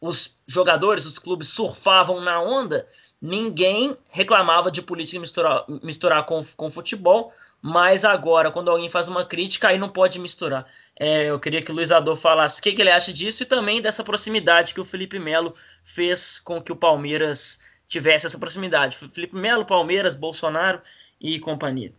[0.00, 2.88] os jogadores, os clubes surfavam na onda,
[3.20, 9.24] ninguém reclamava de política misturar, misturar com, com futebol, mas agora, quando alguém faz uma
[9.24, 10.66] crítica, aí não pode misturar.
[10.98, 13.46] É, eu queria que o Luiz Ador falasse o que, que, ele acha disso e
[13.46, 18.96] também dessa proximidade que o Felipe Melo fez com que o Palmeiras tivesse essa proximidade.
[18.96, 20.80] Felipe Melo, Palmeiras, Bolsonaro
[21.20, 21.92] e companhia.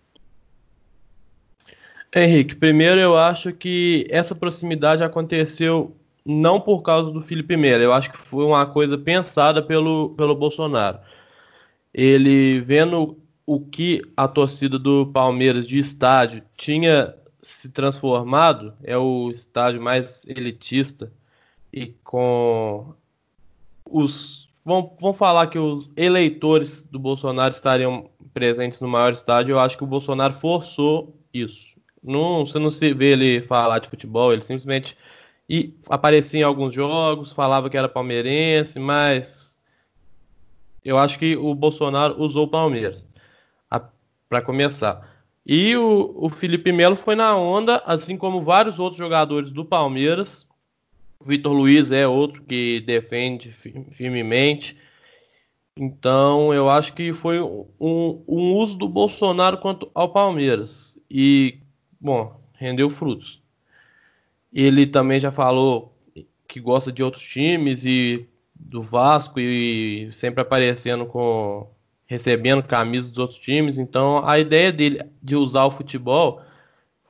[2.14, 5.96] Henrique, primeiro eu acho que essa proximidade aconteceu
[6.26, 7.84] não por causa do Felipe Melo.
[7.84, 11.00] Eu acho que foi uma coisa pensada pelo, pelo Bolsonaro.
[11.94, 19.32] Ele vendo o que a torcida do Palmeiras de estádio tinha se transformado, é o
[19.32, 21.12] estádio mais elitista
[21.74, 22.94] e com
[23.86, 29.54] os vão, vão falar que os eleitores do Bolsonaro estariam presentes no maior estádio.
[29.54, 31.72] Eu acho que o Bolsonaro forçou isso.
[32.04, 34.98] Não, você não se vê ele falar de futebol, ele simplesmente
[35.50, 39.52] e aparecia em alguns jogos, falava que era palmeirense, mas
[40.84, 43.11] eu acho que o Bolsonaro usou o Palmeiras
[44.32, 45.06] para começar.
[45.46, 50.48] E o, o Felipe Melo foi na onda, assim como vários outros jogadores do Palmeiras.
[51.20, 53.52] O Vitor Luiz é outro que defende
[53.92, 54.78] firmemente.
[55.76, 60.96] Então, eu acho que foi um, um uso do Bolsonaro quanto ao Palmeiras.
[61.10, 61.60] E,
[62.00, 63.42] bom, rendeu frutos.
[64.54, 65.94] Ele também já falou
[66.48, 71.68] que gosta de outros times e do Vasco e sempre aparecendo com
[72.12, 73.78] recebendo camisas dos outros times.
[73.78, 76.42] Então a ideia dele de usar o futebol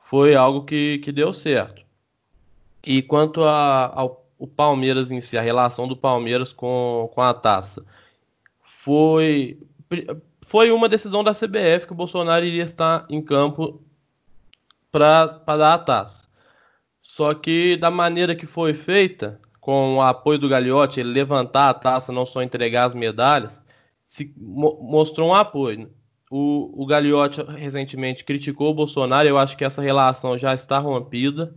[0.04, 1.82] foi algo que, que deu certo.
[2.86, 7.84] E quanto a, ao Palmeiras em si, a relação do Palmeiras com, com a taça,
[8.62, 9.58] foi,
[10.46, 13.82] foi uma decisão da CBF que o Bolsonaro iria estar em campo
[14.92, 16.22] para dar a taça.
[17.02, 21.74] Só que da maneira que foi feita, com o apoio do Gagliotti, ele levantar a
[21.74, 23.61] taça, não só entregar as medalhas,
[24.12, 25.90] se mo mostrou um apoio.
[26.30, 31.54] O, o Gagliotti recentemente criticou o Bolsonaro, eu acho que essa relação já está rompida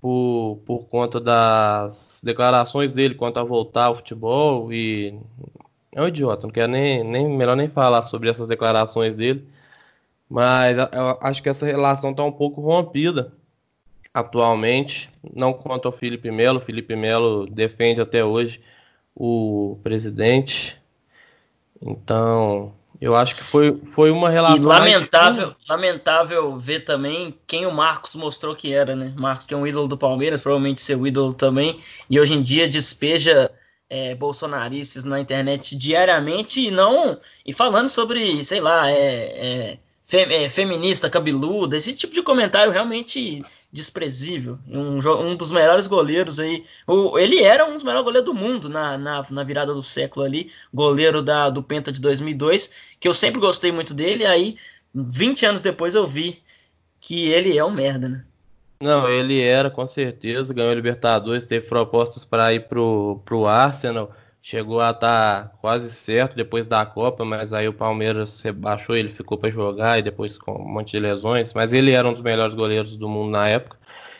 [0.00, 5.16] por, por conta das declarações dele quanto a voltar ao futebol e
[5.92, 9.46] é um idiota, não quero nem, nem melhor nem falar sobre essas declarações dele,
[10.28, 13.32] mas eu acho que essa relação está um pouco rompida
[14.12, 16.60] atualmente, não quanto ao Felipe Melo.
[16.60, 18.60] Felipe Melo defende até hoje
[19.14, 20.79] o presidente.
[21.82, 24.56] Então, eu acho que foi, foi uma relação.
[24.56, 29.12] E lamentável, lamentável ver também quem o Marcos mostrou que era, né?
[29.16, 31.78] Marcos, que é um ídolo do Palmeiras, provavelmente seu ídolo também,
[32.10, 33.50] e hoje em dia despeja
[33.88, 37.18] é, bolsonaristas na internet diariamente e não.
[37.44, 39.78] E falando sobre, sei lá, é,
[40.12, 44.58] é, é feminista, cabeluda, esse tipo de comentário realmente desprezível.
[44.68, 46.64] Um, um dos melhores goleiros aí.
[46.86, 50.24] O, ele era um dos melhores goleiros do mundo na, na, na, virada do século
[50.24, 50.50] ali.
[50.72, 52.70] Goleiro da, do Penta de 2002.
[52.98, 54.26] Que eu sempre gostei muito dele.
[54.26, 54.56] Aí,
[54.94, 56.42] 20 anos depois, eu vi
[57.00, 58.24] que ele é um merda, né?
[58.82, 60.52] Não, ele era, com certeza.
[60.52, 61.46] Ganhou Libertadores.
[61.46, 66.84] Teve propostas para ir pro, pro Arsenal chegou a estar tá quase certo depois da
[66.86, 70.92] Copa, mas aí o Palmeiras rebaixou, ele ficou para jogar e depois com um monte
[70.92, 73.78] de lesões, mas ele era um dos melhores goleiros do mundo na época.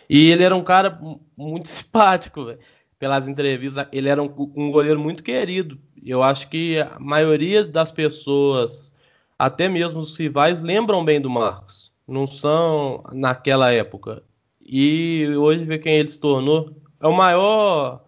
[0.08, 0.98] E ele era um cara
[1.36, 2.58] muito simpático, véio.
[2.98, 5.78] pelas entrevistas, ele era um, um goleiro muito querido.
[6.04, 8.92] Eu acho que a maioria das pessoas,
[9.38, 11.90] até mesmo os rivais, lembram bem do Marcos.
[12.06, 14.22] não são naquela época.
[14.60, 16.70] E hoje ver quem ele se tornou.
[17.00, 18.04] É o maior.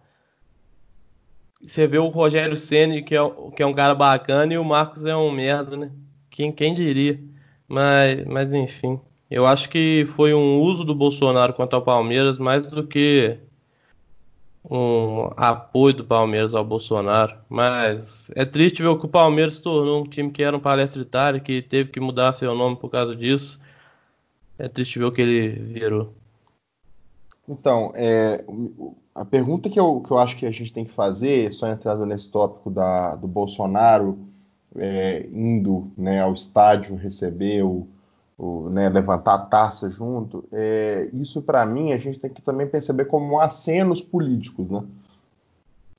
[1.65, 3.19] Você vê o Rogério Ceni que, é,
[3.55, 5.91] que é um cara bacana, e o Marcos é um merda, né?
[6.29, 7.19] Quem, quem diria?
[7.67, 8.99] Mas, mas enfim.
[9.29, 13.37] Eu acho que foi um uso do Bolsonaro contra o Palmeiras mais do que
[14.69, 17.35] um apoio do Palmeiras ao Bolsonaro.
[17.49, 21.61] Mas é triste ver que o Palmeiras tornou um time que era um palestritário, que
[21.61, 23.59] teve que mudar seu nome por causa disso.
[24.57, 26.13] É triste ver o que ele virou.
[27.47, 28.43] Então, é,
[29.13, 32.05] a pergunta que eu, que eu acho que a gente tem que fazer, só entrando
[32.05, 34.17] nesse tópico da, do Bolsonaro
[34.75, 37.87] é, indo né, ao estádio receber o,
[38.37, 42.67] o né, levantar a taça junto, é, isso para mim a gente tem que também
[42.67, 44.83] perceber como acenos políticos, né?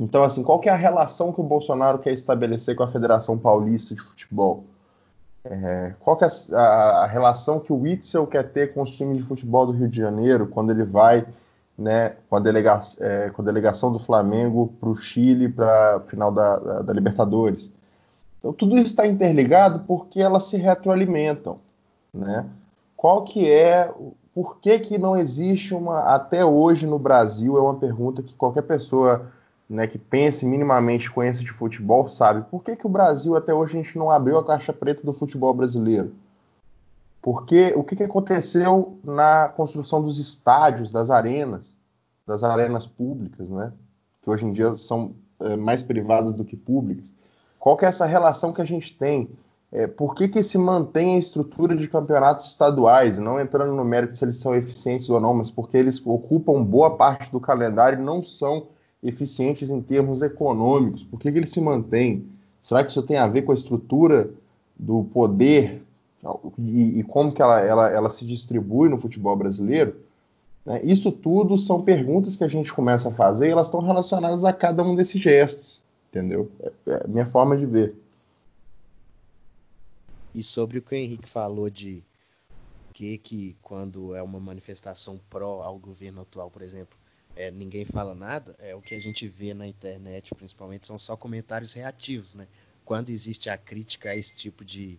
[0.01, 3.39] Então, assim, qual que é a relação que o Bolsonaro quer estabelecer com a Federação
[3.39, 4.65] Paulista de Futebol?
[5.45, 9.19] É, qual que é a, a, relação que o Witzel quer ter com os times
[9.19, 11.27] de futebol do Rio de Janeiro quando ele vai
[11.77, 16.01] né, com, a delega, é, com a delegação do Flamengo para o Chile para a
[16.01, 17.71] final da, da, da, Libertadores?
[18.39, 21.57] Então tudo isso está interligado porque elas se retroalimentam.
[22.13, 22.47] Né?
[22.97, 23.93] Qual que é,
[24.35, 28.63] por que, que não existe uma, até hoje no Brasil, é uma pergunta que qualquer
[28.63, 29.31] pessoa
[29.69, 33.79] né, que pense minimamente conheça de futebol sabe por que, que o Brasil até hoje
[33.79, 36.13] a gente não abriu a caixa preta do futebol brasileiro?
[37.23, 41.75] Porque o que, que aconteceu na construção dos estádios, das arenas,
[42.27, 43.73] das arenas públicas, né?
[44.21, 47.15] Que hoje em dia são é, mais privadas do que públicas.
[47.59, 49.31] Qual que é essa relação que a gente tem?
[49.73, 54.17] É, por que, que se mantém a estrutura de campeonatos estaduais, não entrando no mérito
[54.17, 58.05] se eles são eficientes ou não, mas porque eles ocupam boa parte do calendário e
[58.05, 58.67] não são
[59.05, 61.05] eficientes em termos econômicos?
[61.05, 62.27] Por que, que ele se mantém?
[62.63, 64.31] Será que isso tem a ver com a estrutura
[64.77, 65.83] do poder
[66.59, 69.95] e, e como que ela, ela, ela, se distribui no futebol brasileiro?
[70.65, 70.81] Né?
[70.83, 74.53] Isso tudo são perguntas que a gente começa a fazer e elas estão relacionadas a
[74.53, 76.51] cada um desses gestos, entendeu?
[76.61, 77.95] É, é a minha forma de ver.
[80.35, 82.03] E sobre o que o Henrique falou de
[82.95, 86.97] que, que quando é uma manifestação pró ao governo atual, por exemplo,
[87.37, 91.17] é, ninguém fala nada, é o que a gente vê na internet, principalmente, são só
[91.17, 92.47] comentários reativos, né?
[92.85, 94.99] Quando existe a crítica a esse tipo de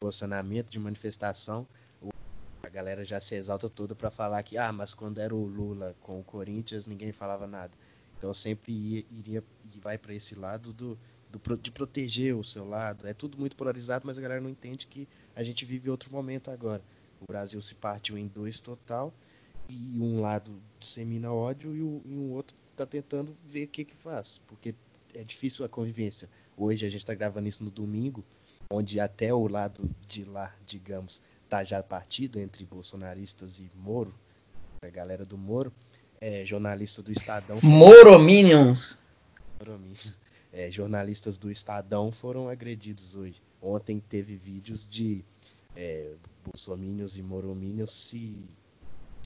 [0.00, 1.66] posicionamento, de manifestação,
[2.62, 5.94] a galera já se exalta toda para falar que, ah, mas quando era o Lula
[6.00, 7.72] com o Corinthians, ninguém falava nada.
[8.18, 10.98] Então sempre ia, iria e vai para esse lado do,
[11.30, 13.06] do, de proteger o seu lado.
[13.06, 16.50] É tudo muito polarizado, mas a galera não entende que a gente vive outro momento
[16.50, 16.82] agora.
[17.20, 19.14] O Brasil se partiu em dois total
[19.68, 23.96] e um lado dissemina ódio e, o, e outro está tentando ver o que que
[23.96, 24.74] faz, porque
[25.14, 26.28] é difícil a convivência.
[26.56, 28.24] Hoje a gente está gravando isso no domingo,
[28.70, 34.14] onde até o lado de lá, digamos, tá já partido entre bolsonaristas e Moro,
[34.82, 35.72] a galera do Moro,
[36.20, 37.58] é, jornalistas do Estadão.
[37.62, 38.98] Morominions!
[39.58, 40.18] Morominions.
[40.52, 43.42] É, jornalistas do Estadão foram agredidos hoje.
[43.60, 45.24] Ontem teve vídeos de
[45.74, 48.48] é, bolsominions e morominions se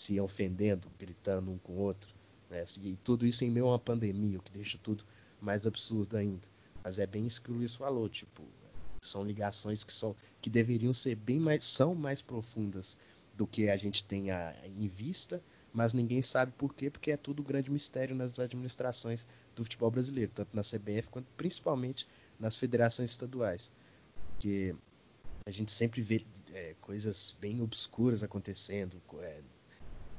[0.01, 2.15] se ofendendo, gritando um com o outro.
[2.49, 2.65] Né?
[2.83, 5.05] E tudo isso em meio a uma pandemia, o que deixa tudo
[5.41, 6.49] mais absurdo ainda.
[6.83, 8.43] Mas é bem isso que o Luiz falou, tipo,
[9.03, 12.99] são ligações que são que deveriam ser bem mais são mais profundas
[13.37, 17.17] do que a gente tem a, em vista, mas ninguém sabe por quê, porque é
[17.17, 22.07] tudo grande mistério nas administrações do futebol brasileiro, tanto na CBF quanto principalmente
[22.39, 23.73] nas federações estaduais.
[24.33, 24.75] Porque
[25.47, 29.41] a gente sempre vê é, coisas bem obscuras acontecendo, é,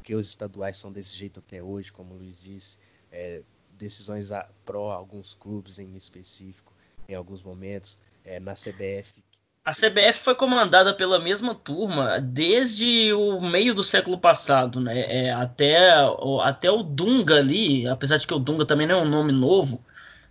[0.04, 2.78] que os estaduais são desse jeito até hoje, como o Luiz disse,
[3.12, 6.74] é, decisões a, pró alguns clubes em específico,
[7.08, 9.24] em alguns momentos, é, na CBF.
[9.64, 15.28] A CBF foi comandada pela mesma turma desde o meio do século passado, né?
[15.28, 15.92] É, até,
[16.44, 19.80] até o Dunga ali, apesar de que o Dunga também não é um nome novo,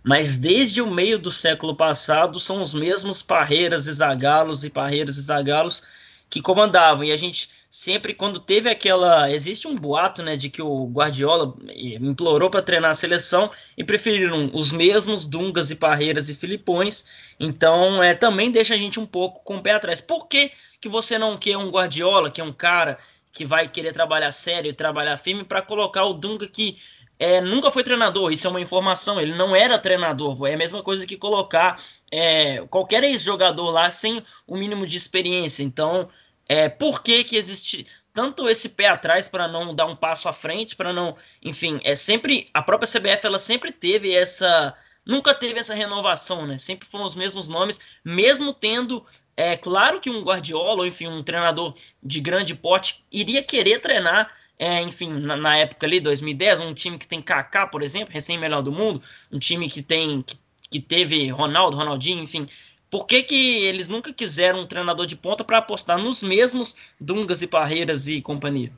[0.03, 5.15] mas desde o meio do século passado são os mesmos Parreiras e Zagalos e Parreiras
[5.15, 5.81] e Zagalos
[6.29, 7.05] que comandavam.
[7.05, 11.55] E a gente sempre quando teve aquela, existe um boato, né, de que o Guardiola
[11.73, 17.05] implorou para treinar a seleção e preferiram os mesmos Dungas e Parreiras e Filipões.
[17.39, 20.01] Então, é também deixa a gente um pouco com o pé atrás.
[20.01, 20.51] Por que,
[20.81, 22.97] que você não quer um Guardiola, que é um cara
[23.31, 26.75] que vai querer trabalhar sério e trabalhar firme para colocar o Dunga que
[27.17, 30.81] é, nunca foi treinador, isso é uma informação, ele não era treinador, é a mesma
[30.81, 31.79] coisa que colocar
[32.11, 35.63] é, qualquer ex-jogador lá sem o mínimo de experiência.
[35.63, 36.09] Então,
[36.47, 40.33] é, por que, que existe tanto esse pé atrás para não dar um passo à
[40.33, 44.75] frente, para não, enfim, é sempre a própria CBF ela sempre teve essa,
[45.05, 46.57] nunca teve essa renovação, né?
[46.57, 49.05] Sempre foram os mesmos nomes, mesmo tendo
[49.37, 51.73] É claro que um Guardiola, ou enfim, um treinador
[52.03, 54.29] de grande porte, iria querer treinar,
[54.59, 58.61] é, enfim, na, na, época ali, 2010, um time que tem Kaká, por exemplo, recém-melhor
[58.61, 60.37] do mundo, um time que tem que,
[60.69, 62.45] que teve Ronaldo, Ronaldinho, enfim.
[62.91, 67.41] Por que, que eles nunca quiseram um treinador de ponta para apostar nos mesmos Dungas
[67.41, 68.73] e Parreiras e companhia?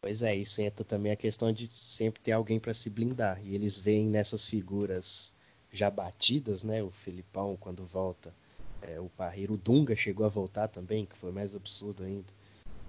[0.00, 3.38] Pois é, isso entra também a questão de sempre ter alguém para se blindar.
[3.44, 5.34] E eles veem nessas figuras
[5.70, 6.82] já batidas, né?
[6.82, 8.34] O Filipão quando volta,
[8.80, 12.32] é, o Parreiro, o Dunga chegou a voltar também, que foi mais absurdo ainda.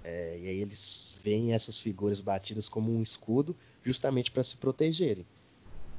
[0.02, 5.26] É, e aí eles veem essas figuras batidas como um escudo, justamente para se protegerem,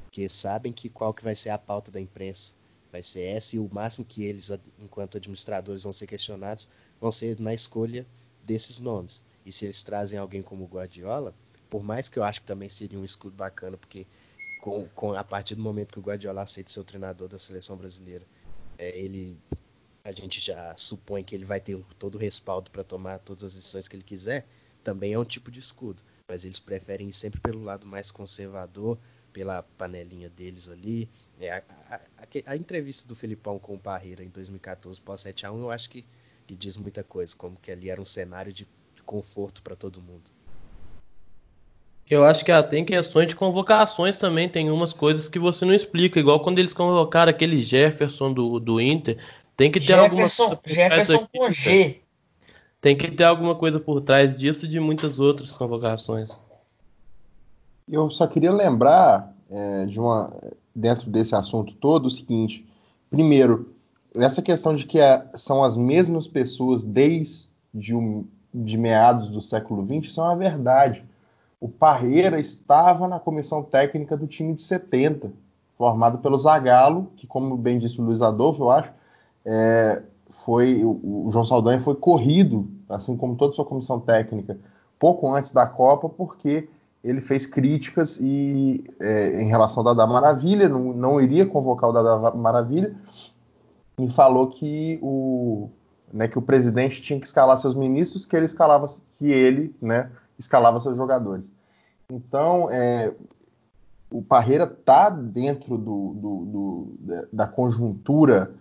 [0.06, 2.56] porque sabem que qual que vai ser a pauta da imprensa,
[2.94, 6.70] vai ser essa e o máximo que eles, enquanto administradores, vão ser questionados,
[7.02, 8.06] vão ser na escolha
[8.44, 9.26] desses nomes.
[9.44, 11.34] E se eles trazem alguém como Guardiola,
[11.72, 14.06] por mais que eu acho que também seria um escudo bacana, porque
[14.62, 17.76] com, com a partir do momento que o Guardiola aceita ser o treinador da seleção
[17.76, 18.26] brasileira,
[18.78, 19.36] é, ele
[20.04, 23.56] a gente já supõe que ele vai ter todo o respaldo para tomar todas as
[23.56, 24.46] decisões que ele quiser,
[24.84, 26.04] também é um tipo de escudo.
[26.30, 29.00] Mas eles preferem ir sempre pelo lado mais conservador,
[29.34, 31.10] pela panelinha deles ali.
[31.42, 32.00] É, a, a,
[32.46, 36.06] a, entrevista do Filipão com o Parreira em 2014, pós 7x1, eu acho que,
[36.48, 38.68] que diz muita coisa, como que ali era um cenário de
[39.04, 40.32] conforto para todo mundo.
[42.10, 45.74] Eu acho que até em questões de convocações também tem umas coisas que você não
[45.74, 49.18] explica, igual quando eles convocaram aquele Jefferson do, do Inter,
[49.58, 52.02] tem que ter Jefferson, alguma coisa Jefferson com G.
[52.80, 56.30] Tem que ter alguma coisa por trás disso e de muitas outras convocações.
[57.88, 60.32] Eu só queria lembrar é, de uma
[60.76, 62.68] dentro desse assunto todo o seguinte:
[63.10, 63.74] primeiro,
[64.16, 67.52] essa questão de que é, são as mesmas pessoas desde
[68.54, 71.04] de meados do século XX, isso é uma verdade.
[71.60, 75.32] O Parreira estava na comissão técnica do time de 70,
[75.78, 78.92] formado pelo Zagallo, que, como bem disse o Luiz Adolfo, eu acho,
[79.46, 84.58] é, foi o, o, João Saldanha foi corrido, assim como toda a sua comissão técnica,
[85.00, 86.70] pouco antes da Copa, porque
[87.04, 91.94] ele fez críticas e, é, em relação ao Dada Maravilha, não, não iria convocar o
[91.94, 92.96] Dada Maravilha,
[94.00, 95.70] e falou que o,
[96.12, 98.88] né, que o presidente tinha que escalar seus ministros, que ele escalava,
[99.18, 101.52] que ele, né, escalava seus jogadores.
[102.10, 103.14] Então, é,
[104.10, 108.54] o Parreira está dentro do, do, do, da conjuntura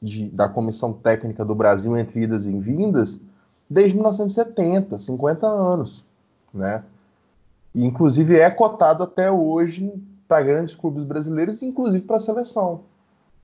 [0.00, 3.20] de, da comissão técnica do Brasil entre idas e vindas
[3.68, 6.04] desde 1970, 50 anos,
[6.52, 6.82] né?
[7.74, 9.92] Inclusive é cotado até hoje
[10.26, 12.82] para grandes clubes brasileiros, inclusive para a seleção.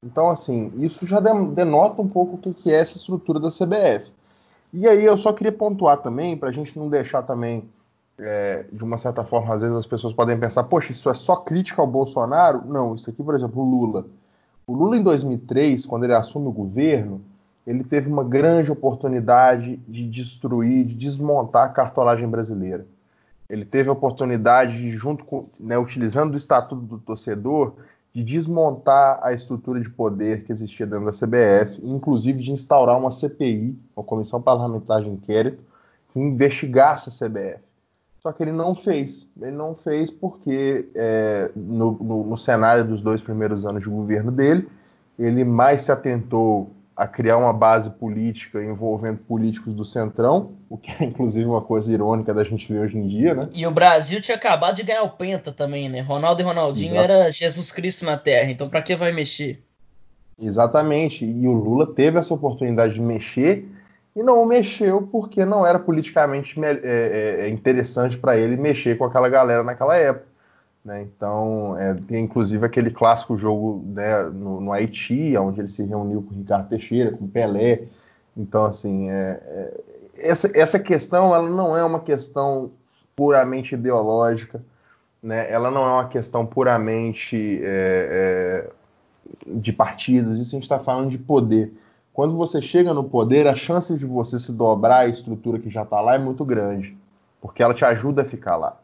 [0.02, 4.12] Então, assim, isso já denota um pouco o que é essa estrutura da CBF.
[4.72, 7.64] E aí eu só queria pontuar também, para a gente não deixar também,
[8.18, 11.36] é, de uma certa forma, às vezes as pessoas podem pensar, poxa, isso é só
[11.36, 12.62] crítica ao Bolsonaro?
[12.66, 14.06] Não, isso aqui, por exemplo, o Lula.
[14.66, 17.20] O Lula, em 2003, quando ele assume o governo,
[17.66, 22.86] ele teve uma grande oportunidade de destruir, de desmontar a cartolagem brasileira.
[23.48, 27.74] Ele teve a oportunidade de, junto com, né, utilizando o Estatuto do Torcedor,
[28.12, 33.12] de desmontar a estrutura de poder que existia dentro da CBF, inclusive de instaurar uma
[33.12, 35.62] CPI, uma Comissão Parlamentar de Inquérito,
[36.08, 37.60] que investigasse a CBF.
[38.22, 39.30] Só que ele não fez.
[39.40, 44.32] Ele não fez porque é, no, no, no cenário dos dois primeiros anos de governo
[44.32, 44.66] dele,
[45.18, 50.90] ele mais se atentou a criar uma base política envolvendo políticos do Centrão, o que
[50.90, 53.48] é inclusive uma coisa irônica da gente ver hoje em dia, né?
[53.54, 56.00] E o Brasil tinha acabado de ganhar o Penta também, né?
[56.00, 57.12] Ronaldo e Ronaldinho Exato.
[57.12, 59.62] era Jesus Cristo na Terra, então para que vai mexer?
[60.40, 63.68] Exatamente, e o Lula teve essa oportunidade de mexer
[64.14, 69.04] e não mexeu porque não era politicamente é, é, é interessante para ele mexer com
[69.04, 70.35] aquela galera naquela época.
[70.86, 71.02] Né?
[71.02, 76.22] Então, é, tem inclusive aquele clássico jogo né, no, no, Haiti, onde ele se reuniu
[76.22, 77.86] com o Ricardo Teixeira, com o Pelé.
[78.36, 79.80] Então, assim, é, é,
[80.16, 82.70] essa, essa questão ela não é uma questão
[83.16, 84.62] puramente ideológica,
[85.20, 85.50] né?
[85.50, 88.70] ela não é uma questão puramente é, é,
[89.44, 91.72] de partidos, isso a gente está falando de poder.
[92.12, 95.82] Quando você chega no poder, a chance de você se dobrar a estrutura que já
[95.82, 96.96] está lá é muito grande,
[97.40, 98.78] porque ela te ajuda a ficar lá.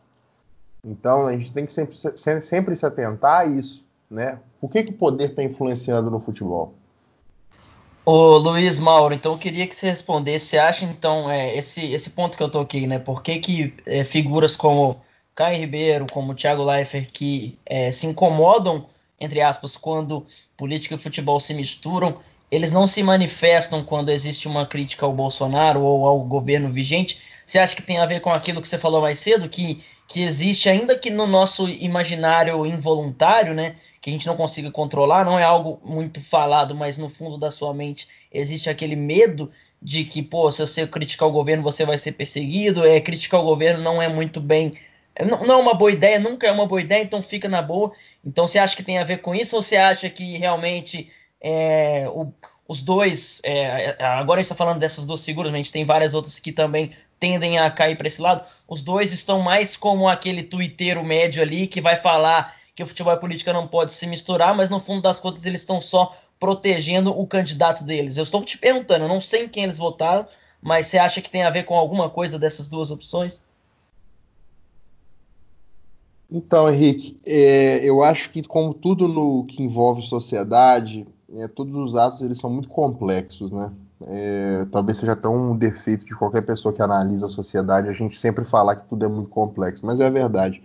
[0.84, 1.96] Então a gente tem que sempre,
[2.40, 4.38] sempre se atentar a isso, né?
[4.60, 6.74] O que, que o poder está influenciando no futebol?
[8.04, 10.46] Ô Luiz Mauro, então eu queria que você respondesse.
[10.46, 12.98] Você acha então é, esse, esse ponto que eu tô aqui, né?
[12.98, 15.00] Por que, que é, figuras como
[15.36, 18.86] Caio Ribeiro, como Thiago Leifert, que é, se incomodam,
[19.20, 20.26] entre aspas, quando
[20.56, 22.18] política e futebol se misturam,
[22.50, 27.58] eles não se manifestam quando existe uma crítica ao Bolsonaro ou ao governo vigente, Você
[27.58, 30.68] acha que tem a ver com aquilo que você falou mais cedo, que, que existe,
[30.68, 33.74] ainda que no nosso imaginário involuntário, né?
[34.00, 37.50] Que a gente não consiga controlar, não é algo muito falado, mas no fundo da
[37.50, 41.98] sua mente existe aquele medo de que, pô, se você criticar o governo, você vai
[41.98, 44.74] ser perseguido, é, criticar o governo não é muito bem.
[45.20, 47.92] Não, não é uma boa ideia, nunca é uma boa ideia, então fica na boa.
[48.24, 52.06] Então você acha que tem a ver com isso, ou você acha que realmente é,
[52.08, 52.32] o,
[52.66, 53.40] os dois.
[53.44, 56.38] É, agora a gente está falando dessas duas figuras, mas a gente tem várias outras
[56.38, 58.44] que também tendem a cair para esse lado.
[58.66, 63.12] Os dois estão mais como aquele tuiteiro médio ali que vai falar que o futebol
[63.12, 66.16] e a política não pode se misturar, mas no fundo das contas eles estão só
[66.40, 68.16] protegendo o candidato deles.
[68.16, 70.26] Eu estou te perguntando, eu não sei em quem eles votaram,
[70.60, 73.44] mas você acha que tem a ver com alguma coisa dessas duas opções?
[76.28, 81.94] Então, Henrique, é, eu acho que como tudo no que envolve sociedade, é, todos os
[81.94, 83.72] atos eles são muito complexos, né?
[84.06, 88.18] É, talvez seja até um defeito de qualquer pessoa que analisa a sociedade a gente
[88.18, 90.62] sempre falar que tudo é muito complexo, mas é verdade.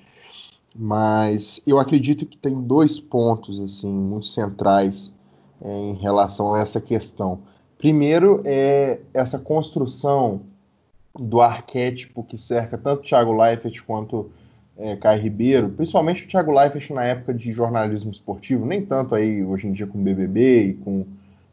[0.76, 5.14] Mas eu acredito que tem dois pontos assim muito centrais
[5.62, 7.40] é, em relação a essa questão.
[7.78, 10.42] Primeiro é essa construção
[11.20, 14.30] do arquétipo que cerca tanto Thiago Leifert quanto
[14.78, 19.44] é, Caio Ribeiro, principalmente o Thiago Leifert na época de jornalismo esportivo, nem tanto aí
[19.44, 21.06] hoje em dia com BBB e com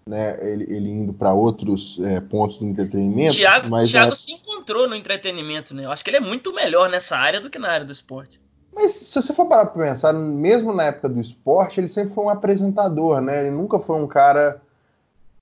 [0.06, 3.34] né, ele, ele indo para outros é, pontos do entretenimento.
[3.34, 4.16] Thiago, mas Thiago é...
[4.16, 5.84] se encontrou no entretenimento, né?
[5.84, 8.40] Eu acho que ele é muito melhor nessa área do que na área do esporte.
[8.74, 12.24] Mas se você for parar para pensar, mesmo na época do esporte, ele sempre foi
[12.24, 13.40] um apresentador, né?
[13.40, 14.60] Ele nunca foi um cara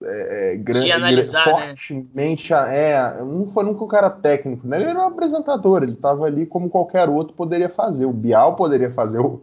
[0.05, 1.69] é, é grande, analisar, né?
[1.69, 2.91] fortemente, né?
[2.91, 4.77] é, não foi nunca um cara técnico, né?
[4.79, 8.05] Ele era um apresentador, ele estava ali como qualquer outro poderia fazer.
[8.05, 9.43] O Bial poderia fazer, o,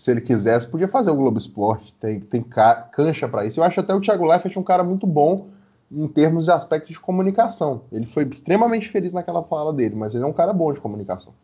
[0.00, 3.60] se ele quisesse, podia fazer o Globo Esporte, tem, tem cancha para isso.
[3.60, 5.48] Eu acho até o Thiago Leifert um cara muito bom
[5.92, 7.82] em termos de aspectos de comunicação.
[7.92, 11.34] Ele foi extremamente feliz naquela fala dele, mas ele é um cara bom de comunicação.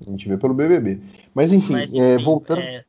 [0.00, 1.00] A gente vê pelo BBB.
[1.34, 2.84] Mas enfim, Mas, é, enfim é, voltando, é...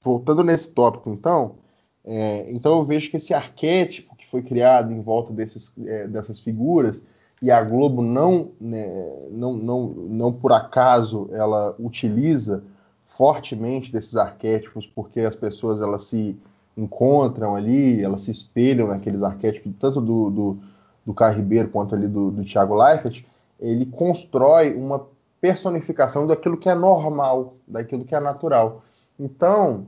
[0.00, 1.56] voltando nesse tópico, então,
[2.04, 6.38] é, então eu vejo que esse arquétipo que foi criado em volta desses, é, dessas
[6.38, 7.02] figuras
[7.42, 12.62] e a Globo não, né, não, não, não por acaso ela utiliza
[13.06, 16.36] fortemente desses arquétipos porque as pessoas elas se
[16.76, 20.58] encontram ali, elas se espelham naqueles arquétipos tanto do, do,
[21.04, 23.24] do Caio Ribeiro quanto ali do, do Thiago Leifert,
[23.58, 25.06] ele constrói uma
[25.40, 28.82] personificação daquilo que é normal, daquilo que é natural.
[29.18, 29.86] Então,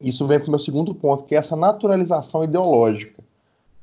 [0.00, 3.17] isso vem para o meu segundo ponto, que é essa naturalização ideológica.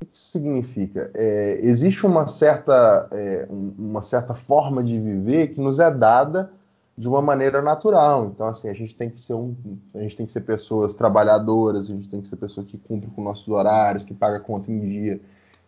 [0.01, 1.11] O que isso significa?
[1.13, 6.51] É, existe uma certa, é, uma certa forma de viver que nos é dada
[6.97, 8.25] de uma maneira natural.
[8.25, 9.55] Então, assim, a gente tem que ser um,
[9.93, 13.11] a gente tem que ser pessoas trabalhadoras, a gente tem que ser pessoas que cumprem
[13.11, 15.19] com nossos horários, que pagam a conta em dia.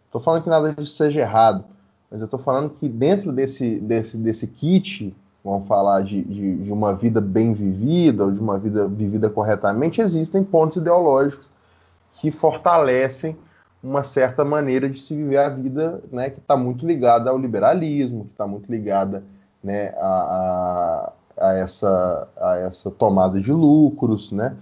[0.06, 1.66] Estou falando que nada disso seja errado,
[2.10, 5.14] mas eu estou falando que dentro desse, desse, desse kit
[5.44, 10.02] vamos falar de, de, de, uma vida bem vivida, ou de uma vida vivida corretamente,
[10.02, 11.50] existem pontos ideológicos
[12.16, 13.38] que fortalecem
[13.82, 18.26] uma certa maneira de se viver a vida né, que está muito ligada ao liberalismo,
[18.26, 19.24] que está muito ligada
[19.64, 24.56] né, a, a, a, essa, a essa tomada de lucros, né?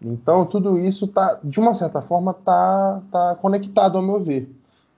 [0.00, 4.50] Então tudo isso tá, de uma certa forma, está tá conectado ao meu ver.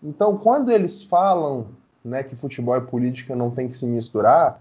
[0.03, 1.66] Então quando eles falam
[2.05, 4.61] né, que futebol e política não tem que se misturar,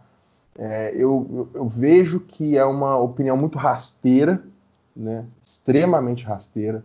[0.57, 4.43] é, eu, eu, vejo que é uma opinião muito rasteira,
[4.95, 5.23] né?
[5.43, 6.83] extremamente rasteira,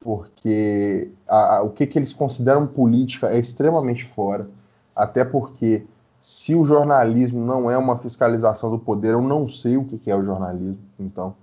[0.00, 4.48] porque a, a, o que, que eles consideram política é extremamente fora,
[4.94, 5.84] até porque
[6.20, 10.10] se o jornalismo não é uma fiscalização do poder, eu não sei o que, que
[10.10, 11.34] é o jornalismo, então.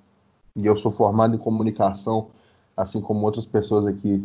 [0.55, 2.27] E eu sou formado em comunicação,
[2.75, 4.23] assim como outras pessoas aqui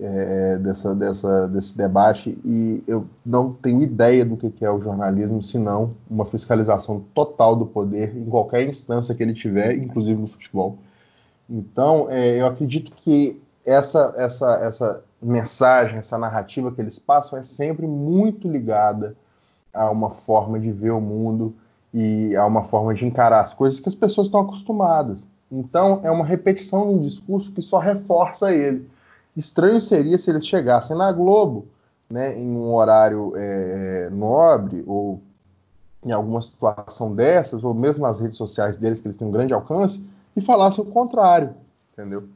[0.00, 5.42] é, dessa, dessa, desse debate e eu não tenho ideia do que é o jornalismo,
[5.42, 10.78] senão uma fiscalização total do poder em qualquer instância que ele tiver, inclusive no futebol.
[11.48, 17.42] Então, é, eu acredito que essa, essa, essa mensagem, essa narrativa que eles passam é
[17.42, 19.16] sempre muito ligada
[19.74, 21.52] a uma forma de ver o mundo
[21.92, 25.26] e a uma forma de encarar as coisas que as pessoas estão acostumadas.
[25.50, 28.88] Então, é uma repetição de um discurso que só reforça ele.
[29.36, 31.66] Estranho seria se eles chegassem na Globo,
[32.08, 35.20] né, em um horário é, nobre ou
[36.04, 39.52] em alguma situação dessas, ou mesmo nas redes sociais deles, que eles têm um grande
[39.52, 41.54] alcance, e falassem o contrário,
[41.92, 42.28] entendeu?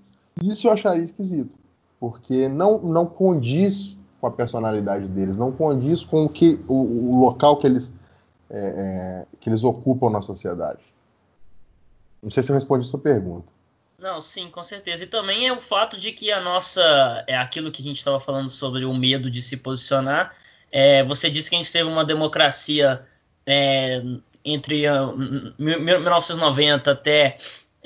[0.42, 1.56] Isso eu acharia esquisito,
[1.98, 6.74] porque não, não condiz com a personalidade deles, não condiz com o, que, o,
[7.14, 7.92] o local que eles,
[8.50, 10.80] é, é, que eles ocupam na sociedade.
[12.22, 13.50] Não sei se eu respondi a sua pergunta.
[13.98, 15.04] Não, sim, com certeza.
[15.04, 17.24] E também é o fato de que a nossa.
[17.26, 20.34] É aquilo que a gente estava falando sobre o medo de se posicionar.
[20.72, 23.04] É, você disse que a gente teve uma democracia
[23.44, 24.02] é,
[24.44, 25.14] entre uh,
[25.58, 27.36] 1990 até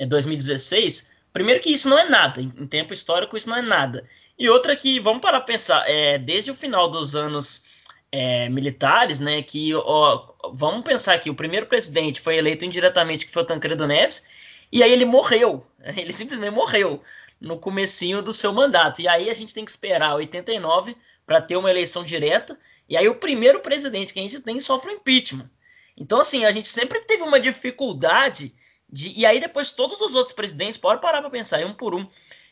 [0.07, 1.14] 2016.
[1.35, 4.07] Primeiro que isso não é nada, em tempo histórico isso não é nada.
[4.39, 7.61] E outra que, vamos parar para pensar, é, desde o final dos anos
[8.09, 13.33] é, militares, né, que ó, vamos pensar que o primeiro presidente foi eleito indiretamente, que
[13.33, 14.27] foi o Tancredo Neves,
[14.71, 15.67] e aí ele morreu,
[15.97, 17.03] ele simplesmente morreu
[17.41, 19.01] no comecinho do seu mandato.
[19.01, 22.57] E aí a gente tem que esperar 89 para ter uma eleição direta,
[22.87, 25.51] e aí o primeiro presidente que a gente tem sofre impeachment.
[25.97, 28.55] Então, assim, a gente sempre teve uma dificuldade
[28.95, 29.11] de.
[29.19, 32.07] E aí, depois, todos os outros presidentes, pode parar para pensar, um por um,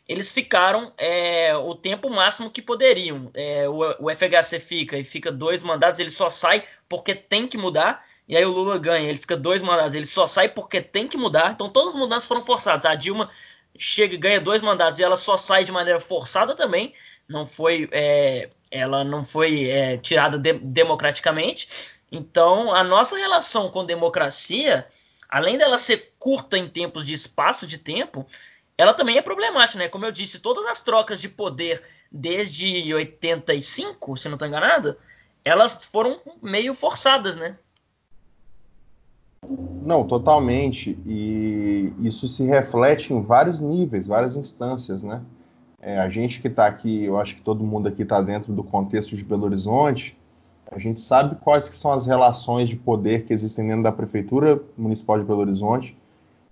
[0.07, 3.31] eles ficaram é, o tempo máximo que poderiam.
[3.33, 7.57] É, o, o, FHC fica e fica dois mandados, ele só sai porque tem que
[7.57, 8.05] mudar.
[8.27, 11.17] E aí o Lula ganha, ele fica dois mandados, ele só sai porque tem que
[11.17, 11.53] mudar.
[11.53, 12.85] Então todas as mudanças foram forçadas.
[12.85, 13.29] A Dilma
[13.77, 16.93] chega ganha dois mandatos e ela só sai de maneira forçada também.
[17.27, 21.69] Não foi, é, ela não foi é, tirada de, democraticamente.
[22.11, 24.85] Então, a nossa relação com democracia,
[25.33, 28.23] além dela ser curta em tempos de espaço de tempo,
[28.77, 29.89] ela também é problemática, né?
[29.89, 31.81] Como eu disse, todas as trocas de poder
[32.11, 34.95] desde 85, se não estou enganado,
[35.43, 37.57] elas foram meio forçadas, né?
[39.83, 40.99] Não, totalmente.
[41.03, 45.23] E isso se reflete em vários níveis, várias instâncias, né?
[45.81, 48.63] É, a gente que está aqui, eu acho que todo mundo aqui está dentro do
[48.63, 50.15] contexto de Belo Horizonte,
[50.75, 54.61] a gente sabe quais que são as relações de poder que existem dentro da Prefeitura
[54.77, 55.95] Municipal de Belo Horizonte,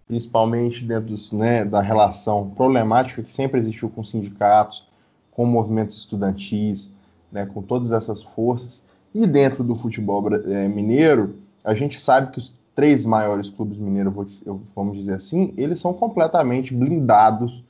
[0.07, 4.87] principalmente dentro né, da relação problemática que sempre existiu com sindicatos,
[5.31, 6.93] com movimentos estudantis,
[7.31, 8.85] né, com todas essas forças.
[9.13, 14.13] E dentro do futebol é, mineiro, a gente sabe que os três maiores clubes mineiros,
[14.75, 17.63] vamos dizer assim, eles são completamente blindados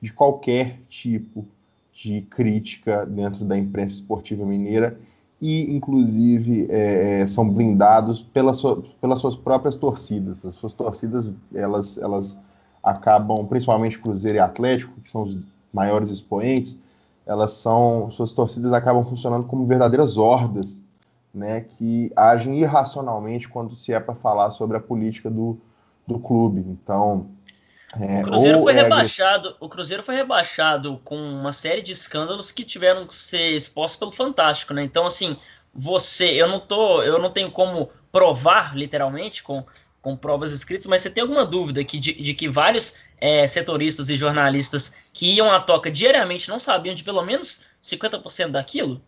[0.00, 1.46] de qualquer tipo
[1.92, 4.98] de crítica dentro da imprensa esportiva mineira
[5.42, 10.46] e, inclusive, é, é, são blindados pela sua, pelas suas próprias torcidas.
[10.46, 12.38] As suas torcidas, elas, elas
[12.80, 15.36] acabam, principalmente Cruzeiro e Atlético, que são os
[15.72, 16.80] maiores expoentes,
[17.26, 20.80] elas são, suas torcidas acabam funcionando como verdadeiras hordas,
[21.34, 25.58] né, que agem irracionalmente quando se é para falar sobre a política do,
[26.06, 26.64] do clube.
[26.68, 27.26] Então,
[28.00, 29.56] é, o Cruzeiro foi é rebaixado.
[29.60, 34.10] O Cruzeiro foi rebaixado com uma série de escândalos que tiveram que ser expostos pelo
[34.10, 34.82] Fantástico, né?
[34.82, 35.36] Então, assim,
[35.74, 39.64] você, eu não tô, eu não tenho como provar literalmente com,
[40.00, 44.08] com provas escritas, mas você tem alguma dúvida que, de, de que vários é, setoristas
[44.08, 49.02] e jornalistas que iam à toca diariamente não sabiam de pelo menos 50% daquilo?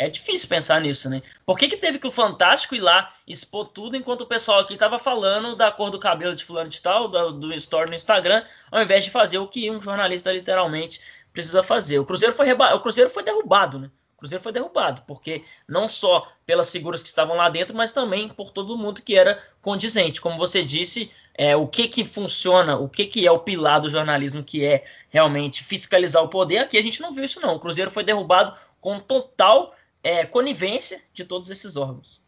[0.00, 1.20] É difícil pensar nisso, né?
[1.44, 4.76] Por que, que teve que o Fantástico ir lá expor tudo enquanto o pessoal aqui
[4.76, 8.44] tava falando da cor do cabelo de fulano de tal, do, do story no Instagram,
[8.70, 11.00] ao invés de fazer o que um jornalista literalmente
[11.32, 11.98] precisa fazer?
[11.98, 12.72] O Cruzeiro foi, reba...
[12.76, 13.90] o Cruzeiro foi derrubado, né?
[14.14, 18.28] O Cruzeiro foi derrubado, porque não só pelas figuras que estavam lá dentro, mas também
[18.28, 20.20] por todo mundo que era condizente.
[20.20, 23.90] Como você disse, é, o que que funciona, o que que é o pilar do
[23.90, 27.56] jornalismo, que é realmente fiscalizar o poder, aqui a gente não viu isso não.
[27.56, 32.20] O Cruzeiro foi derrubado com total é, conivência de todos esses órgãos.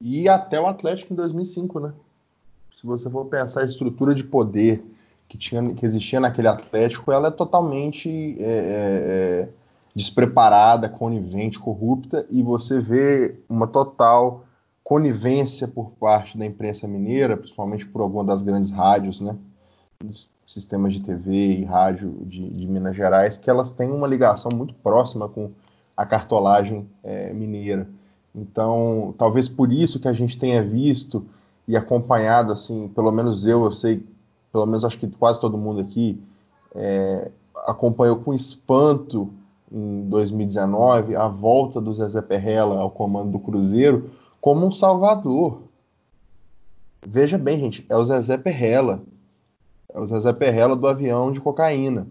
[0.00, 1.92] E até o Atlético em 2005, né?
[2.78, 4.82] Se você for pensar a estrutura de poder
[5.28, 9.48] que, tinha, que existia naquele Atlético, ela é totalmente é, é, é,
[9.94, 14.44] despreparada, conivente, corrupta, e você vê uma total
[14.82, 19.36] conivência por parte da imprensa mineira, principalmente por alguma das grandes rádios, né?
[20.44, 24.74] sistemas de TV e rádio de, de Minas Gerais, que elas têm uma ligação muito
[24.74, 25.52] próxima com
[26.00, 27.86] a cartolagem é, mineira.
[28.34, 31.26] Então, talvez por isso que a gente tenha visto
[31.68, 34.02] e acompanhado, assim, pelo menos eu, eu sei,
[34.50, 36.18] pelo menos acho que quase todo mundo aqui
[36.74, 37.30] é,
[37.66, 39.28] acompanhou com espanto
[39.70, 45.60] em 2019 a volta do Zezé Perrella ao comando do Cruzeiro como um salvador.
[47.06, 49.02] Veja bem, gente, é o Zezé Perrella.
[49.92, 52.06] É o Zezé Perrella do avião de cocaína.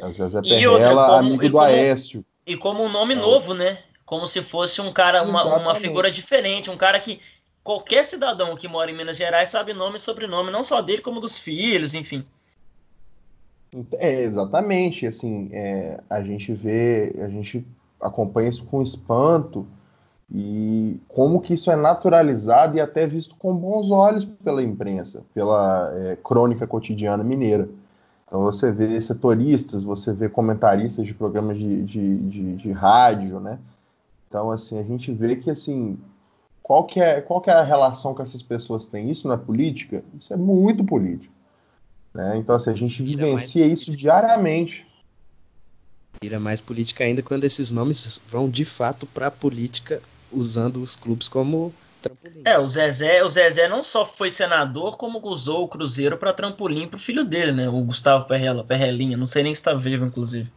[0.00, 2.24] É o Zezé Perrella, como, amigo do como, Aécio.
[2.48, 3.16] E como um nome é.
[3.16, 3.78] novo, né?
[4.06, 7.20] Como se fosse um cara, uma, uma, figura diferente, um cara que
[7.62, 11.20] qualquer cidadão que mora em Minas Gerais sabe nome e sobrenome, não só dele, como
[11.20, 12.24] dos filhos, enfim.
[13.98, 17.66] É, exatamente, assim, é, a gente vê, a gente
[18.00, 19.66] acompanha isso com espanto
[20.34, 25.92] e como que isso é naturalizado e até visto com bons olhos pela imprensa, pela
[25.94, 27.68] é, crônica cotidiana mineira.
[28.28, 33.58] Então você vê setoristas, você vê comentaristas de programas de, de, de, de rádio, né?
[34.28, 35.98] Então, assim, a gente vê que, assim,
[36.62, 39.10] qual que, é, qual que é a relação que essas pessoas têm?
[39.10, 40.04] Isso não é política?
[40.14, 41.32] Isso é muito político.
[42.12, 42.36] Né?
[42.36, 44.86] Então, assim, a gente vivencia isso diariamente.
[46.22, 50.94] vira mais política ainda quando esses nomes vão de fato para a política usando os
[50.94, 52.42] clubes como trampolim.
[52.44, 56.88] É, o Zezé, o Zezé não só foi senador, como usou o Cruzeiro para trampolim
[56.88, 57.68] pro filho dele, né?
[57.68, 60.50] O Gustavo Perrella, Perrelinha, não sei nem se está vivo, inclusive.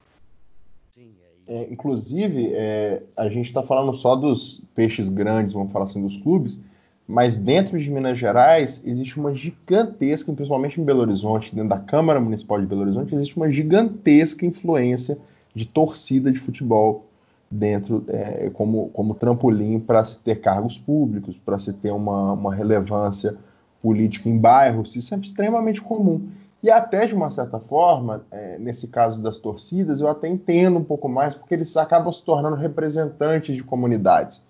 [0.91, 1.11] Sim,
[1.47, 6.17] é, inclusive, é, a gente está falando só dos peixes grandes, vamos falar assim, dos
[6.17, 6.61] clubes,
[7.07, 12.21] mas dentro de Minas Gerais existe uma gigantesca, principalmente em Belo Horizonte, dentro da Câmara
[12.21, 15.17] Municipal de Belo Horizonte, existe uma gigantesca influência
[15.53, 17.10] de torcida de futebol
[17.51, 22.55] dentro é, como, como trampolim para se ter cargos públicos, para se ter uma, uma
[22.55, 23.35] relevância
[23.81, 26.29] política em bairros, isso é extremamente comum.
[26.63, 30.83] E até de uma certa forma, é, nesse caso das torcidas, eu até entendo um
[30.83, 34.43] pouco mais, porque eles acabam se tornando representantes de comunidades.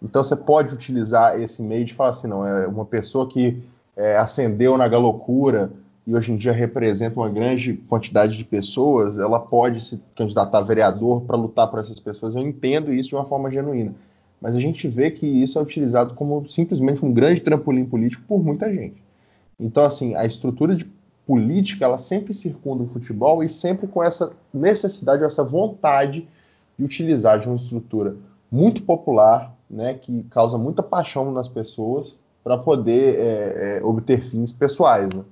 [0.00, 3.60] Então você pode utilizar esse meio de falar assim, não, é uma pessoa que
[3.96, 5.72] é, ascendeu na galocura
[6.08, 10.62] e hoje em dia representa uma grande quantidade de pessoas, ela pode se candidatar a
[10.62, 12.34] vereador para lutar por essas pessoas.
[12.34, 13.94] Eu entendo isso de uma forma genuína.
[14.40, 18.42] Mas a gente vê que isso é utilizado como simplesmente um grande trampolim político por
[18.42, 19.02] muita gente.
[19.60, 20.86] Então, assim, a estrutura de
[21.26, 26.26] política, ela sempre circunda o futebol e sempre com essa necessidade, essa vontade
[26.78, 28.16] de utilizar de uma estrutura
[28.50, 34.54] muito popular, né, que causa muita paixão nas pessoas, para poder é, é, obter fins
[34.54, 35.12] pessoais.
[35.12, 35.22] Né?